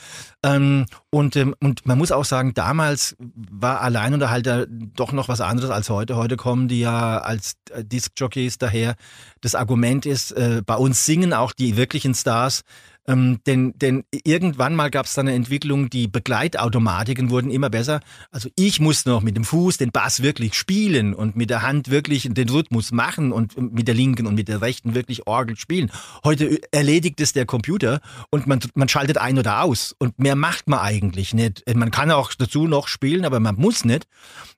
Ähm, 0.43 0.87
und, 1.11 1.37
ähm, 1.37 1.55
und 1.61 1.85
man 1.85 1.99
muss 1.99 2.12
auch 2.12 2.25
sagen, 2.25 2.55
damals 2.55 3.16
war 3.19 3.83
Alleinunterhalter 3.83 4.66
doch 4.66 5.12
noch 5.12 5.28
was 5.28 5.43
anderes 5.43 5.69
als 5.69 5.90
heute. 5.90 6.16
Heute 6.16 6.37
kommen 6.37 6.69
die 6.69 6.81
ja 6.81 7.19
als 7.19 7.57
äh, 7.71 7.85
Disc-Jockeys 7.85 8.57
daher. 8.57 8.97
Das 9.43 9.55
Argument 9.55 10.07
ist, 10.07 10.33
äh, 10.33 10.62
bei 10.64 10.76
uns 10.76 11.05
singen 11.05 11.35
auch 11.35 11.52
die 11.52 11.76
wirklichen 11.76 12.14
Stars 12.14 12.62
Ähm, 13.09 13.41
denn, 13.47 13.73
denn 13.77 14.05
irgendwann 14.25 14.75
mal 14.75 14.91
gab 14.91 15.07
es 15.07 15.15
dann 15.15 15.29
eine 15.29 15.37
Entwicklung, 15.37 15.91
die 15.91 16.09
Begleitautomatiken 16.09 17.31
wurden 17.31 17.51
immer 17.51 17.71
besser. 17.71 18.01
Also 18.31 18.49
ich 18.57 18.81
musste 18.81 19.11
noch 19.11 19.23
mit 19.23 19.37
dem 19.37 19.45
Fuß 19.45 19.77
den 19.77 19.93
Bass 19.93 20.23
wirklich 20.23 20.55
spielen 20.55 21.15
und 21.15 21.37
mit 21.37 21.51
der 21.51 21.63
Hand 21.63 21.91
wirklich 21.91 22.29
den 22.31 22.49
Rhythmus 22.49 22.93
machen 22.93 23.33
und 23.33 23.57
mit 23.73 23.87
der 23.89 23.95
linken 23.95 24.27
und 24.27 24.35
mit 24.35 24.49
der 24.49 24.61
rechten 24.61 24.95
wirklich 24.95 25.27
Orgel 25.27 25.57
spielen. 25.57 25.91
Heute 26.25 26.61
erledigt 26.73 27.21
es 27.21 27.33
der 27.33 27.47
Computer 27.47 28.01
und 28.31 28.47
man, 28.47 28.61
man 28.75 28.89
schaltet 28.89 29.19
ein 29.19 29.39
oder 29.39 29.63
aus 29.63 29.95
und 29.99 30.19
mehr 30.19 30.37
macht 30.37 30.69
man 30.69 30.81
eigentlich 30.81 31.33
nicht. 31.33 31.63
Man 31.75 31.91
kann 31.91 32.11
auch 32.11 32.33
dazu 32.35 32.67
noch 32.67 32.89
spielen, 32.89 33.25
aber 33.25 33.41
man 33.41 33.57
muss 33.57 33.85
nicht. 33.85 34.07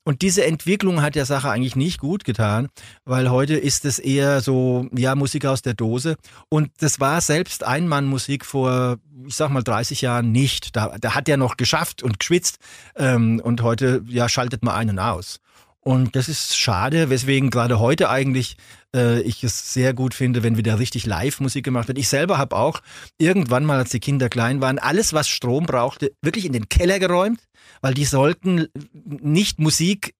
Und 0.04 0.22
diese 0.22 0.46
Entwicklung 0.46 1.02
hat 1.02 1.16
der 1.16 1.26
Sache 1.26 1.50
eigentlich 1.50 1.76
nicht 1.76 1.98
gut 1.98 2.24
getan, 2.24 2.68
weil 3.04 3.30
heute 3.30 3.56
ist 3.56 3.84
es 3.84 3.98
eher 3.98 4.40
so, 4.40 4.88
ja, 4.96 5.14
Musik 5.14 5.44
aus 5.44 5.60
der 5.60 5.74
Dose. 5.74 6.16
Und 6.48 6.70
das 6.78 6.98
war 6.98 7.20
selbst 7.20 7.62
Einmannmusik 7.62 8.37
vor, 8.44 8.96
ich 9.26 9.36
sag 9.36 9.50
mal, 9.50 9.62
30 9.62 10.00
Jahren 10.00 10.32
nicht. 10.32 10.76
Da, 10.76 10.96
da 11.00 11.14
hat 11.14 11.28
er 11.28 11.36
noch 11.36 11.56
geschafft 11.56 12.02
und 12.02 12.18
geschwitzt. 12.18 12.58
Ähm, 12.96 13.40
und 13.42 13.62
heute, 13.62 14.02
ja, 14.08 14.28
schaltet 14.28 14.64
man 14.64 14.74
einen 14.74 14.98
aus. 14.98 15.40
Und 15.80 16.16
das 16.16 16.28
ist 16.28 16.56
schade, 16.58 17.08
weswegen 17.08 17.50
gerade 17.50 17.78
heute 17.78 18.10
eigentlich 18.10 18.56
äh, 18.94 19.20
ich 19.22 19.44
es 19.44 19.72
sehr 19.72 19.94
gut 19.94 20.14
finde, 20.14 20.42
wenn 20.42 20.56
wieder 20.56 20.78
richtig 20.78 21.06
Live-Musik 21.06 21.64
gemacht 21.64 21.88
wird. 21.88 21.98
Ich 21.98 22.08
selber 22.08 22.38
habe 22.38 22.56
auch 22.56 22.80
irgendwann 23.18 23.64
mal, 23.64 23.78
als 23.78 23.90
die 23.90 24.00
Kinder 24.00 24.28
klein 24.28 24.60
waren, 24.60 24.78
alles, 24.78 25.12
was 25.12 25.28
Strom 25.28 25.66
brauchte, 25.66 26.12
wirklich 26.22 26.44
in 26.44 26.52
den 26.52 26.68
Keller 26.68 26.98
geräumt, 26.98 27.40
weil 27.80 27.94
die 27.94 28.04
sollten 28.04 28.68
nicht 28.92 29.60
Musik 29.60 30.14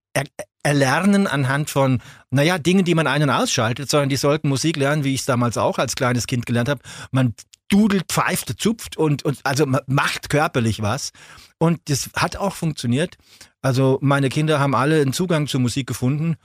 erlernen 0.62 1.26
anhand 1.26 1.70
von, 1.70 2.00
naja, 2.30 2.58
Dingen, 2.58 2.84
die 2.84 2.94
man 2.94 3.06
einen 3.06 3.30
ausschaltet, 3.30 3.88
sondern 3.90 4.08
die 4.08 4.16
sollten 4.16 4.48
Musik 4.48 4.76
lernen, 4.76 5.04
wie 5.04 5.14
ich 5.14 5.20
es 5.20 5.26
damals 5.26 5.56
auch 5.56 5.78
als 5.78 5.96
kleines 5.96 6.26
Kind 6.26 6.46
gelernt 6.46 6.68
habe. 6.68 6.80
Man 7.10 7.34
dudelt, 7.68 8.04
pfeift, 8.08 8.60
zupft 8.60 8.96
und, 8.96 9.24
und 9.24 9.40
also 9.44 9.66
macht 9.86 10.30
körperlich 10.30 10.82
was. 10.82 11.12
Und 11.58 11.80
das 11.88 12.10
hat 12.16 12.36
auch 12.36 12.54
funktioniert. 12.54 13.16
Also 13.62 13.98
meine 14.00 14.28
Kinder 14.28 14.58
haben 14.60 14.74
alle 14.74 15.00
einen 15.00 15.12
Zugang 15.12 15.46
zur 15.46 15.60
Musik 15.60 15.86
gefunden 15.86 16.36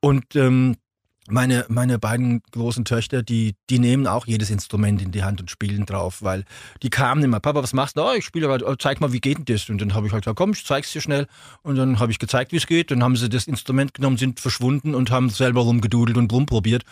und 0.00 0.34
ähm, 0.36 0.76
meine, 1.28 1.64
meine 1.68 1.98
beiden 1.98 2.42
großen 2.50 2.84
Töchter, 2.84 3.22
die, 3.22 3.54
die 3.70 3.78
nehmen 3.78 4.06
auch 4.06 4.26
jedes 4.26 4.50
Instrument 4.50 5.00
in 5.00 5.12
die 5.12 5.22
Hand 5.22 5.40
und 5.40 5.50
spielen 5.50 5.86
drauf, 5.86 6.22
weil 6.22 6.44
die 6.82 6.90
kamen 6.90 7.22
immer, 7.22 7.40
Papa, 7.40 7.62
was 7.62 7.72
machst 7.72 7.96
du? 7.96 8.02
Oh, 8.02 8.12
ich 8.16 8.24
spiele 8.24 8.48
halt, 8.48 8.62
oh, 8.62 8.74
zeig 8.74 9.00
mal, 9.00 9.12
wie 9.12 9.20
geht 9.20 9.38
denn 9.38 9.44
das? 9.44 9.68
Und 9.68 9.80
dann 9.80 9.94
habe 9.94 10.06
ich 10.06 10.12
halt 10.12 10.24
gesagt, 10.24 10.38
komm, 10.38 10.52
ich 10.52 10.64
zeig's 10.64 10.92
dir 10.92 11.00
schnell. 11.00 11.26
Und 11.62 11.76
dann 11.76 12.00
habe 12.00 12.10
ich 12.10 12.18
gezeigt, 12.18 12.52
wie 12.52 12.56
es 12.56 12.66
geht. 12.66 12.90
Dann 12.90 13.02
haben 13.02 13.16
sie 13.16 13.28
das 13.28 13.46
Instrument 13.46 13.94
genommen, 13.94 14.16
sind 14.16 14.40
verschwunden 14.40 14.94
und 14.94 15.10
haben 15.10 15.30
selber 15.30 15.62
rumgedudelt 15.62 16.16
und 16.16 16.32
rumprobiert. 16.32 16.84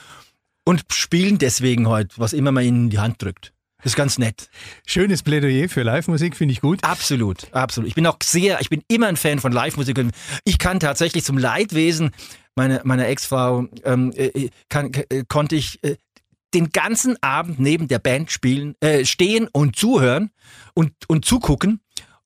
Und 0.64 0.84
spielen 0.92 1.38
deswegen 1.38 1.88
heute, 1.88 2.14
was 2.18 2.32
immer 2.32 2.52
man 2.52 2.64
ihnen 2.64 2.84
in 2.84 2.90
die 2.90 2.98
Hand 2.98 3.20
drückt. 3.22 3.52
Das 3.82 3.92
ist 3.92 3.96
ganz 3.96 4.18
nett. 4.18 4.50
Schönes 4.86 5.22
Plädoyer 5.22 5.68
für 5.68 5.82
Live-Musik, 5.82 6.36
finde 6.36 6.52
ich 6.52 6.60
gut. 6.60 6.84
Absolut, 6.84 7.52
absolut. 7.54 7.88
Ich 7.88 7.94
bin 7.94 8.06
auch 8.06 8.18
sehr, 8.22 8.60
ich 8.60 8.68
bin 8.68 8.82
immer 8.88 9.06
ein 9.06 9.16
Fan 9.16 9.38
von 9.38 9.52
Live-Musik. 9.52 9.98
Ich 10.44 10.58
kann 10.58 10.80
tatsächlich 10.80 11.24
zum 11.24 11.38
Leidwesen 11.38 12.10
meiner, 12.56 12.80
meiner 12.84 13.06
Ex-Frau, 13.08 13.66
ähm, 13.84 14.12
äh, 14.12 14.26
äh 14.26 14.50
kann, 14.68 14.92
äh, 14.92 15.24
konnte 15.28 15.56
ich 15.56 15.82
äh, 15.82 15.96
den 16.54 16.70
ganzen 16.70 17.16
Abend 17.22 17.60
neben 17.60 17.88
der 17.88 17.98
Band 17.98 18.30
spielen, 18.30 18.74
äh, 18.80 19.04
stehen 19.04 19.48
und 19.52 19.76
zuhören 19.76 20.30
und, 20.74 20.92
und 21.08 21.24
zugucken. 21.24 21.80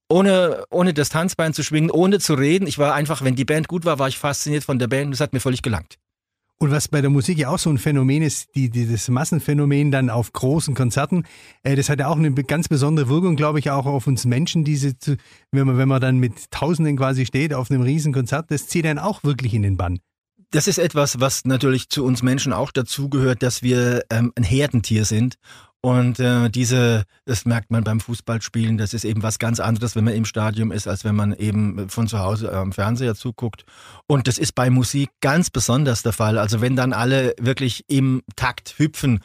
Ohne, 0.09 0.65
ohne 0.71 0.93
das 0.93 1.09
Tanzbein 1.09 1.55
zu 1.55 1.63
schwingen, 1.63 1.91
ohne 1.91 2.21
zu 2.21 2.35
reden. 2.35 2.67
Ich 2.67 2.79
war 2.79 2.95
einfach, 2.95 3.25
wenn 3.25 3.37
die 3.37 3.47
Band 3.47 3.69
gut 3.69 3.85
war, 3.85 3.99
war 3.99 4.09
ich 4.09 4.19
fasziniert 4.19 4.63
von 4.63 4.79
der 4.79 4.87
Band. 4.87 5.13
Das 5.13 5.21
hat 5.21 5.33
mir 5.33 5.41
völlig 5.41 5.63
gelangt. 5.63 5.99
Und 6.61 6.71
was 6.71 6.89
bei 6.89 7.01
der 7.01 7.11
Musik 7.11 7.39
ja 7.39 7.49
auch 7.49 7.59
so 7.59 7.69
ein 7.69 7.79
Phänomen 7.79 8.23
ist, 8.23 8.55
die, 8.55 8.71
die, 8.71 8.87
Massenphänomen 9.09 9.91
dann 9.91 10.09
auf 10.09 10.33
großen 10.33 10.75
Konzerten, 10.75 11.25
äh, 11.63 11.75
das 11.75 11.89
hat 11.89 11.99
ja 11.99 12.09
auch 12.09 12.17
eine 12.17 12.33
ganz 12.33 12.69
besondere 12.69 13.09
Wirkung, 13.09 13.37
glaube 13.37 13.59
ich, 13.59 13.71
auch 13.71 13.87
auf 13.87 14.07
uns 14.07 14.25
Menschen, 14.25 14.63
diese, 14.63 14.95
wenn 15.51 15.67
man, 15.67 15.79
wenn 15.79 15.89
man 15.89 16.01
dann 16.01 16.19
mit 16.19 16.51
Tausenden 16.51 16.97
quasi 16.97 17.27
steht 17.27 17.53
auf 17.53 17.71
einem 17.71 17.83
riesen 17.83 18.13
Konzert, 18.13 18.51
das 18.51 18.69
zieht 18.69 18.85
dann 18.85 18.99
auch 18.99 19.25
wirklich 19.25 19.53
in 19.53 19.63
den 19.63 19.77
Bann. 19.77 19.99
Das 20.55 20.69
ist 20.69 20.79
etwas, 20.79 21.19
was 21.19 21.45
natürlich 21.47 21.89
zu 21.89 22.05
uns 22.05 22.23
Menschen 22.23 22.53
auch 22.53 22.71
dazugehört, 22.71 23.43
dass 23.43 23.65
wir 23.65 24.05
ähm, 24.09 24.33
ein 24.37 24.45
Herdentier 24.45 25.05
sind 25.05 25.35
und 25.81 26.21
äh, 26.21 26.49
diese, 26.49 27.07
das 27.25 27.45
merkt 27.45 27.73
man 27.73 27.83
beim 27.83 27.99
Fußballspielen, 27.99 28.79
das 28.79 28.95
ist 28.95 29.05
eben 29.05 29.25
was 29.25 29.41
ganz 29.41 29.59
anderes, 29.59 29.97
wenn 29.97 30.05
man 30.05 30.15
im 30.15 30.25
Stadion 30.25 30.71
ist, 30.71 30.87
als 30.87 31.03
wenn 31.03 31.17
man 31.17 31.35
eben 31.35 31.89
von 31.89 32.07
zu 32.07 32.21
Hause 32.21 32.53
am 32.53 32.71
Fernseher 32.71 33.17
zuguckt. 33.17 33.65
Und 34.07 34.29
das 34.29 34.39
ist 34.39 34.55
bei 34.55 34.71
Musik 34.71 35.11
ganz 35.21 35.51
besonders 35.51 36.05
der 36.05 36.13
Fall. 36.13 36.39
Also 36.39 36.61
wenn 36.61 36.77
dann 36.77 36.93
alle 36.93 37.35
wirklich 37.41 37.83
im 37.89 38.23
Takt 38.37 38.77
hüpfen 38.79 39.25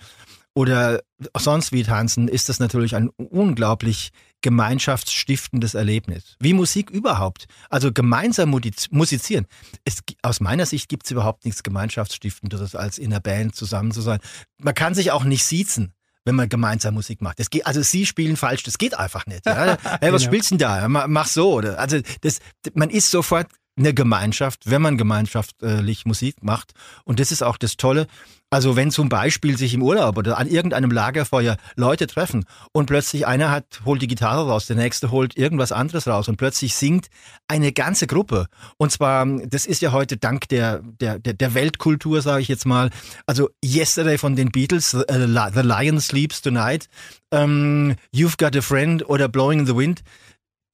oder 0.56 1.02
sonst 1.38 1.72
wie 1.72 1.84
tanzen, 1.84 2.28
ist 2.28 2.50
das 2.50 2.60
natürlich 2.60 2.96
ein 2.96 3.10
unglaublich 3.18 4.10
gemeinschaftsstiftendes 4.42 5.74
Erlebnis. 5.74 6.36
Wie 6.40 6.54
Musik 6.54 6.90
überhaupt. 6.90 7.46
Also 7.70 7.92
gemeinsam 7.92 8.50
musizieren. 8.50 9.46
Es, 9.84 10.00
aus 10.22 10.40
meiner 10.40 10.66
Sicht 10.66 10.90
gibt 10.90 11.06
es 11.06 11.12
überhaupt 11.12 11.46
nichts 11.46 11.64
Gemeinschaftsstiftenderes, 11.64 12.76
als 12.76 12.98
in 12.98 13.12
einer 13.12 13.20
Band 13.20 13.56
zusammen 13.56 13.92
zu 13.92 14.02
sein. 14.02 14.20
Man 14.58 14.74
kann 14.74 14.94
sich 14.94 15.12
auch 15.12 15.24
nicht 15.24 15.46
siezen 15.46 15.94
wenn 16.26 16.36
man 16.36 16.50
gemeinsam 16.50 16.94
Musik 16.94 17.22
macht. 17.22 17.40
Das 17.40 17.50
geht, 17.50 17.66
also 17.66 17.82
sie 17.82 18.06
spielen 18.06 18.36
falsch, 18.36 18.62
das 18.62 18.78
geht 18.78 18.94
einfach 18.94 19.26
nicht. 19.26 19.48
Ja? 19.48 19.78
hey, 20.00 20.14
was 20.14 20.22
genau. 20.22 20.32
spielst 20.32 20.52
du 20.52 20.58
denn 20.58 20.60
da? 20.60 20.88
Mach 20.88 21.26
so. 21.26 21.54
Oder? 21.54 21.80
Also 21.80 22.02
das, 22.22 22.40
man 22.74 22.92
ist 22.92 23.10
sofort 23.10 23.48
eine 23.80 23.94
Gemeinschaft, 23.94 24.70
wenn 24.70 24.82
man 24.82 24.98
gemeinschaftlich 24.98 26.06
Musik 26.06 26.44
macht. 26.44 26.74
Und 27.06 27.20
das 27.20 27.32
ist 27.32 27.42
auch 27.42 27.58
das 27.58 27.78
Tolle. 27.78 28.08
Also 28.52 28.76
wenn 28.76 28.90
zum 28.90 29.10
Beispiel 29.10 29.58
sich 29.58 29.76
im 29.76 29.84
Urlaub 29.84 30.18
oder 30.18 30.40
an 30.40 30.48
irgendeinem 30.48 30.90
Lagerfeuer 30.90 31.58
Leute 31.76 32.08
treffen 32.08 32.46
und 32.72 32.88
plötzlich 32.88 33.28
einer 33.28 33.52
hat, 33.52 33.82
holt 33.86 34.02
die 34.02 34.08
Gitarre 34.08 34.48
raus, 34.48 34.66
der 34.66 34.76
nächste 34.76 35.12
holt 35.12 35.38
irgendwas 35.38 35.72
anderes 35.72 36.08
raus 36.08 36.28
und 36.28 36.38
plötzlich 36.38 36.74
singt 36.74 37.10
eine 37.48 37.72
ganze 37.72 38.08
Gruppe. 38.08 38.48
Und 38.78 38.92
zwar, 38.92 39.28
das 39.46 39.68
ist 39.68 39.84
ja 39.84 39.92
heute 39.92 40.18
dank 40.18 40.50
der, 40.50 40.82
der, 41.00 41.20
der 41.20 41.54
Weltkultur, 41.54 42.24
sage 42.24 42.42
ich 42.42 42.48
jetzt 42.48 42.66
mal. 42.66 42.90
Also 43.28 43.50
Yesterday 43.64 44.18
von 44.18 44.36
den 44.36 44.50
Beatles, 44.50 44.96
uh, 44.96 45.04
The 45.08 45.62
Lion 45.62 46.02
Sleeps 46.02 46.42
Tonight, 46.42 46.90
um, 47.30 47.40
ähm, 47.40 47.96
You've 48.12 48.40
Got 48.40 48.58
a 48.58 48.62
Friend 48.62 49.08
oder 49.08 49.28
Blowing 49.28 49.60
in 49.60 49.66
the 49.68 49.76
Wind 49.76 50.02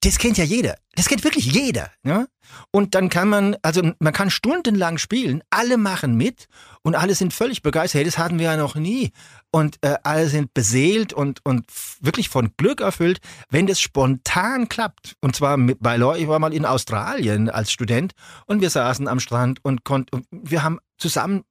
das 0.02 0.18
kennt 0.18 0.38
ja 0.38 0.44
jeder. 0.44 0.76
Das 0.94 1.08
kennt 1.08 1.24
wirklich 1.24 1.46
jeder. 1.46 1.90
Ja? 2.04 2.26
Und 2.70 2.94
dann 2.94 3.08
kann 3.08 3.28
man, 3.28 3.56
also 3.62 3.82
man 3.98 4.12
kann 4.12 4.30
stundenlang 4.30 4.98
spielen, 4.98 5.42
alle 5.50 5.78
machen 5.78 6.16
mit 6.16 6.46
und 6.82 6.94
alle 6.94 7.14
sind 7.14 7.32
völlig 7.32 7.62
begeistert. 7.62 7.98
Hey, 7.98 8.04
das 8.04 8.18
hatten 8.18 8.38
wir 8.38 8.46
ja 8.46 8.56
noch 8.56 8.74
nie. 8.74 9.10
Und 9.50 9.78
äh, 9.80 9.96
alle 10.02 10.28
sind 10.28 10.54
beseelt 10.54 11.12
und, 11.12 11.44
und 11.44 11.66
wirklich 12.00 12.28
von 12.28 12.52
Glück 12.56 12.80
erfüllt, 12.80 13.18
wenn 13.50 13.66
das 13.66 13.80
spontan 13.80 14.68
klappt. 14.68 15.14
Und 15.20 15.34
zwar 15.34 15.56
mit, 15.56 15.78
bei 15.80 15.96
Leute, 15.96 16.20
ich 16.20 16.28
war 16.28 16.38
mal 16.38 16.52
in 16.52 16.66
Australien 16.66 17.48
als 17.50 17.72
Student 17.72 18.12
und 18.46 18.60
wir 18.60 18.70
saßen 18.70 19.08
am 19.08 19.20
Strand 19.20 19.64
und 19.64 19.84
konnten, 19.84 20.24
wir 20.30 20.62
haben 20.62 20.78
zusammen 20.98 21.42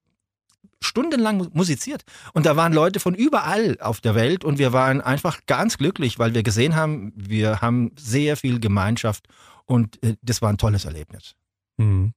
stundenlang 0.85 1.49
musiziert. 1.53 2.03
Und 2.33 2.45
da 2.45 2.55
waren 2.55 2.73
Leute 2.73 2.99
von 2.99 3.13
überall 3.13 3.77
auf 3.81 4.01
der 4.01 4.15
Welt 4.15 4.43
und 4.43 4.57
wir 4.59 4.73
waren 4.73 5.01
einfach 5.01 5.41
ganz 5.45 5.77
glücklich, 5.77 6.19
weil 6.19 6.33
wir 6.33 6.43
gesehen 6.43 6.75
haben, 6.75 7.11
wir 7.15 7.61
haben 7.61 7.91
sehr 7.97 8.37
viel 8.37 8.59
Gemeinschaft 8.59 9.27
und 9.65 10.01
äh, 10.03 10.15
das 10.21 10.41
war 10.41 10.49
ein 10.49 10.57
tolles 10.57 10.85
Erlebnis. 10.85 11.35
Mhm. 11.77 12.13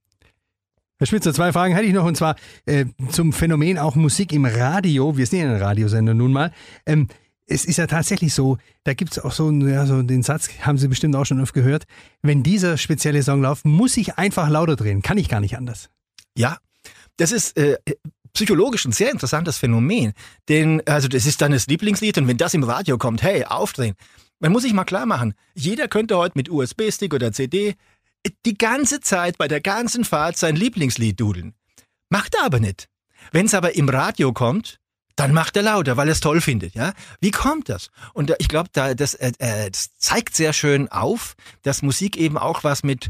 Herr 0.97 1.07
Spitzer, 1.07 1.33
zwei 1.33 1.53
Fragen 1.53 1.73
hätte 1.73 1.87
ich 1.87 1.93
noch 1.93 2.05
und 2.05 2.15
zwar 2.15 2.35
äh, 2.65 2.85
zum 3.09 3.31
Phänomen 3.31 3.77
auch 3.77 3.95
Musik 3.95 4.33
im 4.33 4.45
Radio. 4.45 5.15
Wir 5.17 5.25
sind 5.25 5.39
ja 5.39 5.49
ein 5.49 5.61
Radiosender 5.61 6.13
nun 6.13 6.33
mal. 6.33 6.51
Ähm, 6.85 7.07
es 7.49 7.65
ist 7.65 7.77
ja 7.77 7.87
tatsächlich 7.87 8.33
so, 8.33 8.57
da 8.83 8.93
gibt 8.93 9.13
es 9.13 9.19
auch 9.19 9.31
so, 9.31 9.49
ja, 9.51 9.85
so 9.85 10.01
den 10.01 10.23
Satz, 10.23 10.49
haben 10.61 10.77
Sie 10.77 10.87
bestimmt 10.87 11.15
auch 11.15 11.25
schon 11.25 11.41
oft 11.41 11.53
gehört, 11.53 11.85
wenn 12.21 12.43
dieser 12.43 12.77
spezielle 12.77 13.23
Song 13.23 13.41
läuft, 13.41 13.65
muss 13.65 13.97
ich 13.97 14.17
einfach 14.17 14.49
lauter 14.49 14.75
drehen, 14.75 15.01
kann 15.01 15.17
ich 15.17 15.29
gar 15.29 15.39
nicht 15.39 15.57
anders. 15.57 15.89
Ja, 16.37 16.57
das 17.17 17.31
ist 17.31 17.57
äh, 17.57 17.77
psychologisch 18.33 18.85
ein 18.85 18.91
sehr 18.91 19.11
interessantes 19.11 19.57
Phänomen. 19.57 20.13
Denn, 20.47 20.81
also 20.85 21.07
das 21.07 21.25
ist 21.25 21.41
dann 21.41 21.51
das 21.51 21.67
Lieblingslied 21.67 22.17
und 22.17 22.27
wenn 22.27 22.37
das 22.37 22.53
im 22.53 22.63
Radio 22.63 22.97
kommt, 22.97 23.21
hey, 23.23 23.45
aufdrehen. 23.45 23.95
Man 24.39 24.51
muss 24.51 24.63
sich 24.63 24.73
mal 24.73 24.85
klar 24.85 25.05
machen, 25.05 25.33
jeder 25.53 25.87
könnte 25.87 26.17
heute 26.17 26.37
mit 26.37 26.49
USB-Stick 26.49 27.13
oder 27.13 27.31
CD 27.31 27.75
die 28.45 28.57
ganze 28.57 28.99
Zeit 29.01 29.37
bei 29.37 29.47
der 29.47 29.61
ganzen 29.61 30.05
Fahrt 30.05 30.37
sein 30.37 30.55
Lieblingslied 30.55 31.19
dudeln. 31.19 31.53
Macht 32.09 32.35
er 32.35 32.45
aber 32.45 32.59
nicht. 32.59 32.87
Wenn 33.31 33.45
es 33.45 33.53
aber 33.53 33.75
im 33.75 33.89
Radio 33.89 34.33
kommt, 34.33 34.79
dann 35.15 35.33
macht 35.33 35.57
er 35.57 35.63
lauter, 35.63 35.97
weil 35.97 36.07
er 36.07 36.13
es 36.13 36.21
toll 36.21 36.39
findet. 36.39 36.73
Ja, 36.75 36.93
wie 37.19 37.31
kommt 37.31 37.67
das? 37.67 37.89
Und 38.13 38.33
ich 38.39 38.47
glaube, 38.47 38.69
da 38.71 38.93
das, 38.93 39.13
äh, 39.15 39.33
äh, 39.39 39.69
das 39.69 39.95
zeigt 39.97 40.35
sehr 40.35 40.53
schön 40.53 40.87
auf, 40.89 41.35
dass 41.61 41.81
Musik 41.81 42.15
eben 42.15 42.37
auch 42.37 42.63
was 42.63 42.83
mit 42.83 43.09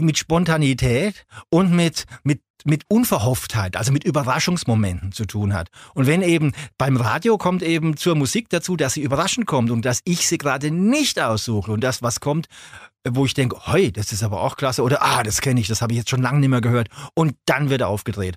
mit 0.00 0.18
Spontanität 0.18 1.26
und 1.50 1.72
mit, 1.72 2.06
mit, 2.22 2.40
mit 2.64 2.84
Unverhofftheit, 2.88 3.76
also 3.76 3.92
mit 3.92 4.04
Überraschungsmomenten 4.04 5.12
zu 5.12 5.24
tun 5.26 5.54
hat. 5.54 5.68
Und 5.94 6.06
wenn 6.06 6.22
eben 6.22 6.52
beim 6.78 6.96
Radio 6.96 7.38
kommt 7.38 7.62
eben 7.62 7.96
zur 7.96 8.14
Musik 8.14 8.48
dazu, 8.48 8.76
dass 8.76 8.94
sie 8.94 9.02
überraschend 9.02 9.46
kommt 9.46 9.70
und 9.70 9.84
dass 9.84 10.00
ich 10.04 10.26
sie 10.26 10.38
gerade 10.38 10.70
nicht 10.70 11.20
aussuche 11.20 11.72
und 11.72 11.82
das, 11.82 12.02
was 12.02 12.20
kommt, 12.20 12.46
wo 13.06 13.26
ich 13.26 13.34
denke, 13.34 13.56
hey, 13.64 13.92
das 13.92 14.12
ist 14.12 14.22
aber 14.22 14.40
auch 14.40 14.56
klasse 14.56 14.82
oder 14.82 15.02
ah, 15.02 15.22
das 15.22 15.40
kenne 15.40 15.60
ich, 15.60 15.68
das 15.68 15.82
habe 15.82 15.92
ich 15.92 15.98
jetzt 15.98 16.10
schon 16.10 16.22
lange 16.22 16.40
nicht 16.40 16.48
mehr 16.48 16.62
gehört 16.62 16.88
und 17.14 17.36
dann 17.44 17.70
wird 17.70 17.82
er 17.82 17.88
aufgedreht. 17.88 18.36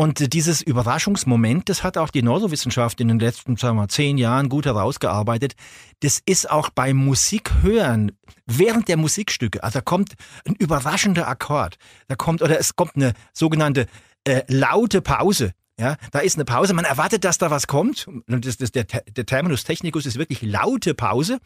Und 0.00 0.32
dieses 0.32 0.62
Überraschungsmoment, 0.62 1.68
das 1.68 1.84
hat 1.84 1.98
auch 1.98 2.08
die 2.08 2.22
Neurowissenschaft 2.22 3.02
in 3.02 3.08
den 3.08 3.18
letzten, 3.18 3.58
sagen 3.58 3.76
wir, 3.76 3.88
zehn 3.88 4.16
Jahren 4.16 4.48
gut 4.48 4.64
herausgearbeitet. 4.64 5.56
Das 6.00 6.22
ist 6.24 6.50
auch 6.50 6.70
beim 6.70 6.96
Musikhören 6.96 8.10
während 8.46 8.88
der 8.88 8.96
Musikstücke. 8.96 9.62
Also 9.62 9.80
da 9.80 9.82
kommt 9.82 10.14
ein 10.46 10.54
überraschender 10.54 11.28
Akkord. 11.28 11.76
Da 12.08 12.14
kommt, 12.14 12.40
oder 12.40 12.58
es 12.58 12.76
kommt 12.76 12.96
eine 12.96 13.12
sogenannte 13.34 13.88
äh, 14.24 14.40
laute 14.48 15.02
Pause. 15.02 15.52
Ja, 15.80 15.96
da 16.12 16.18
ist 16.18 16.36
eine 16.36 16.44
Pause. 16.44 16.74
Man 16.74 16.84
erwartet, 16.84 17.24
dass 17.24 17.38
da 17.38 17.50
was 17.50 17.66
kommt. 17.66 18.06
Und 18.06 18.44
das, 18.44 18.58
das, 18.58 18.70
der, 18.70 18.84
der 18.84 19.24
Terminus 19.24 19.64
technicus 19.64 20.04
ist 20.04 20.18
wirklich 20.18 20.42
laute 20.42 20.92
Pause, 20.92 21.38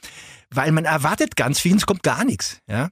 weil 0.50 0.72
man 0.72 0.86
erwartet 0.86 1.36
ganz 1.36 1.60
viel, 1.60 1.76
es 1.76 1.86
kommt 1.86 2.02
gar 2.02 2.24
nichts. 2.24 2.58
Ja, 2.68 2.88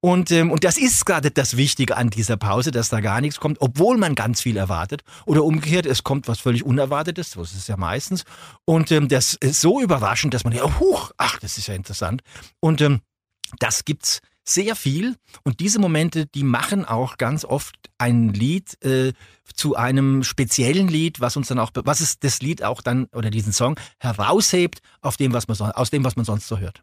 und, 0.00 0.30
ähm, 0.30 0.50
und 0.50 0.64
das 0.64 0.78
ist 0.78 1.04
gerade 1.04 1.30
das 1.30 1.58
Wichtige 1.58 1.98
an 1.98 2.08
dieser 2.08 2.38
Pause, 2.38 2.70
dass 2.70 2.88
da 2.88 3.00
gar 3.00 3.20
nichts 3.20 3.40
kommt, 3.40 3.60
obwohl 3.60 3.98
man 3.98 4.14
ganz 4.14 4.40
viel 4.40 4.56
erwartet. 4.56 5.02
Oder 5.26 5.44
umgekehrt, 5.44 5.84
es 5.84 6.02
kommt 6.02 6.28
was 6.28 6.40
völlig 6.40 6.64
Unerwartetes, 6.64 7.32
so 7.32 7.42
ist 7.42 7.54
es 7.54 7.66
ja 7.66 7.76
meistens. 7.76 8.24
Und 8.64 8.90
ähm, 8.90 9.08
das 9.08 9.34
ist 9.34 9.60
so 9.60 9.82
überraschend, 9.82 10.32
dass 10.32 10.44
man 10.44 10.54
ja, 10.54 10.62
huch, 10.80 11.10
ach, 11.18 11.38
das 11.40 11.58
ist 11.58 11.66
ja 11.66 11.74
interessant. 11.74 12.22
Und 12.58 12.80
ähm, 12.80 13.00
das 13.58 13.84
gibt's 13.84 14.20
sehr 14.48 14.76
viel 14.76 15.16
und 15.44 15.60
diese 15.60 15.78
Momente, 15.78 16.26
die 16.26 16.44
machen 16.44 16.84
auch 16.84 17.18
ganz 17.18 17.44
oft 17.44 17.76
ein 17.98 18.32
Lied 18.32 18.82
äh, 18.84 19.12
zu 19.54 19.76
einem 19.76 20.22
speziellen 20.22 20.88
Lied, 20.88 21.20
was 21.20 21.36
uns 21.36 21.48
dann 21.48 21.58
auch, 21.58 21.70
was 21.74 22.00
es 22.00 22.18
das 22.18 22.40
Lied 22.40 22.62
auch 22.62 22.80
dann 22.80 23.06
oder 23.12 23.30
diesen 23.30 23.52
Song 23.52 23.78
heraushebt 23.98 24.80
auf 25.00 25.16
dem, 25.16 25.32
was 25.32 25.48
man 25.48 25.56
aus 25.72 25.90
dem, 25.90 26.04
was 26.04 26.16
man 26.16 26.24
sonst 26.24 26.48
so 26.48 26.58
hört. 26.58 26.82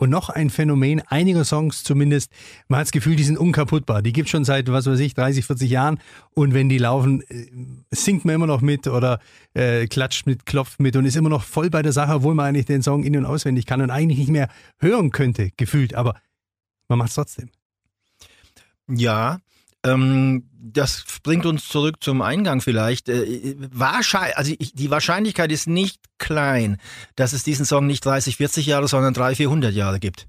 Und 0.00 0.10
noch 0.10 0.28
ein 0.28 0.48
Phänomen 0.48 1.02
einiger 1.08 1.44
Songs 1.44 1.82
zumindest, 1.82 2.30
man 2.68 2.78
hat 2.78 2.86
das 2.86 2.92
Gefühl, 2.92 3.16
die 3.16 3.24
sind 3.24 3.36
unkaputtbar. 3.36 4.00
Die 4.00 4.12
gibt 4.12 4.28
schon 4.28 4.44
seit, 4.44 4.70
was 4.70 4.86
weiß 4.86 5.00
ich, 5.00 5.14
30, 5.14 5.44
40 5.44 5.68
Jahren. 5.68 5.98
Und 6.34 6.54
wenn 6.54 6.68
die 6.68 6.78
laufen, 6.78 7.22
äh, 7.22 7.50
singt 7.90 8.24
man 8.24 8.36
immer 8.36 8.46
noch 8.46 8.60
mit 8.60 8.86
oder 8.86 9.18
äh, 9.54 9.88
klatscht 9.88 10.24
mit, 10.24 10.46
klopft 10.46 10.78
mit 10.78 10.94
und 10.94 11.04
ist 11.04 11.16
immer 11.16 11.30
noch 11.30 11.42
voll 11.42 11.68
bei 11.68 11.82
der 11.82 11.90
Sache, 11.90 12.12
obwohl 12.12 12.36
man 12.36 12.46
eigentlich 12.46 12.66
den 12.66 12.80
Song 12.80 13.02
in- 13.02 13.16
und 13.16 13.24
auswendig 13.24 13.66
kann 13.66 13.80
und 13.80 13.90
eigentlich 13.90 14.20
nicht 14.20 14.30
mehr 14.30 14.48
hören 14.78 15.10
könnte, 15.10 15.50
gefühlt. 15.56 15.96
Aber 15.96 16.14
man 16.88 16.98
macht 16.98 17.10
es 17.10 17.14
trotzdem. 17.14 17.50
Ja, 18.88 19.38
ähm, 19.84 20.48
das 20.60 21.04
bringt 21.22 21.46
uns 21.46 21.68
zurück 21.68 21.96
zum 22.00 22.20
Eingang 22.20 22.60
vielleicht. 22.60 23.08
Äh, 23.08 23.54
wahrscheinlich, 23.70 24.36
also 24.36 24.52
ich, 24.58 24.72
die 24.74 24.90
Wahrscheinlichkeit 24.90 25.52
ist 25.52 25.68
nicht 25.68 26.00
klein, 26.18 26.78
dass 27.16 27.32
es 27.32 27.44
diesen 27.44 27.64
Song 27.64 27.86
nicht 27.86 28.04
30, 28.04 28.36
40 28.36 28.66
Jahre, 28.66 28.88
sondern 28.88 29.14
300, 29.14 29.36
400 29.36 29.74
Jahre 29.74 30.00
gibt. 30.00 30.26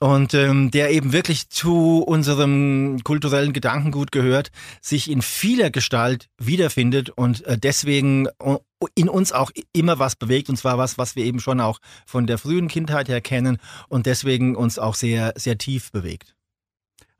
Und 0.00 0.34
ähm, 0.34 0.70
der 0.70 0.90
eben 0.90 1.12
wirklich 1.12 1.48
zu 1.48 2.02
unserem 2.02 3.00
kulturellen 3.02 3.52
Gedankengut 3.52 4.12
gehört, 4.12 4.50
sich 4.80 5.10
in 5.10 5.22
vieler 5.22 5.70
Gestalt 5.70 6.28
wiederfindet 6.38 7.10
und 7.10 7.44
äh, 7.46 7.58
deswegen 7.58 8.26
äh, 8.38 8.56
in 8.94 9.08
uns 9.08 9.32
auch 9.32 9.50
immer 9.72 9.98
was 9.98 10.16
bewegt, 10.16 10.48
und 10.48 10.56
zwar 10.56 10.78
was, 10.78 10.98
was 10.98 11.16
wir 11.16 11.24
eben 11.24 11.40
schon 11.40 11.60
auch 11.60 11.78
von 12.06 12.26
der 12.26 12.38
frühen 12.38 12.68
Kindheit 12.68 13.08
her 13.08 13.20
kennen 13.20 13.58
und 13.88 14.06
deswegen 14.06 14.54
uns 14.56 14.78
auch 14.78 14.94
sehr, 14.94 15.32
sehr 15.36 15.58
tief 15.58 15.90
bewegt. 15.90 16.34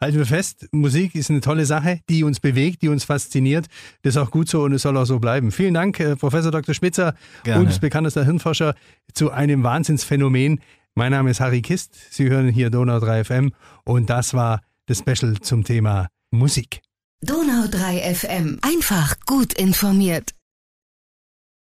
Halten 0.00 0.18
wir 0.18 0.26
fest, 0.26 0.68
Musik 0.70 1.16
ist 1.16 1.28
eine 1.28 1.40
tolle 1.40 1.66
Sache, 1.66 2.00
die 2.08 2.22
uns 2.22 2.38
bewegt, 2.38 2.82
die 2.82 2.88
uns 2.88 3.02
fasziniert. 3.02 3.66
Das 4.02 4.14
ist 4.14 4.16
auch 4.16 4.30
gut 4.30 4.48
so 4.48 4.62
und 4.62 4.72
es 4.72 4.82
soll 4.82 4.96
auch 4.96 5.06
so 5.06 5.18
bleiben. 5.18 5.50
Vielen 5.50 5.74
Dank, 5.74 5.98
äh, 5.98 6.14
Professor 6.14 6.52
Dr. 6.52 6.72
Spitzer, 6.72 7.14
Gerne. 7.42 7.64
uns 7.64 7.80
bekanntester 7.80 8.24
Hirnforscher, 8.24 8.76
zu 9.12 9.32
einem 9.32 9.64
Wahnsinnsphänomen. 9.64 10.60
Mein 10.94 11.10
Name 11.10 11.30
ist 11.30 11.40
Harry 11.40 11.62
Kist. 11.62 11.96
Sie 12.10 12.28
hören 12.28 12.48
hier 12.48 12.70
Donau 12.70 13.00
3 13.00 13.24
FM 13.24 13.52
und 13.84 14.08
das 14.08 14.34
war 14.34 14.60
das 14.86 14.98
Special 14.98 15.40
zum 15.40 15.64
Thema 15.64 16.06
Musik. 16.30 16.80
Donau 17.20 17.66
3 17.68 18.14
FM. 18.14 18.60
Einfach 18.62 19.16
gut 19.26 19.52
informiert. 19.54 20.37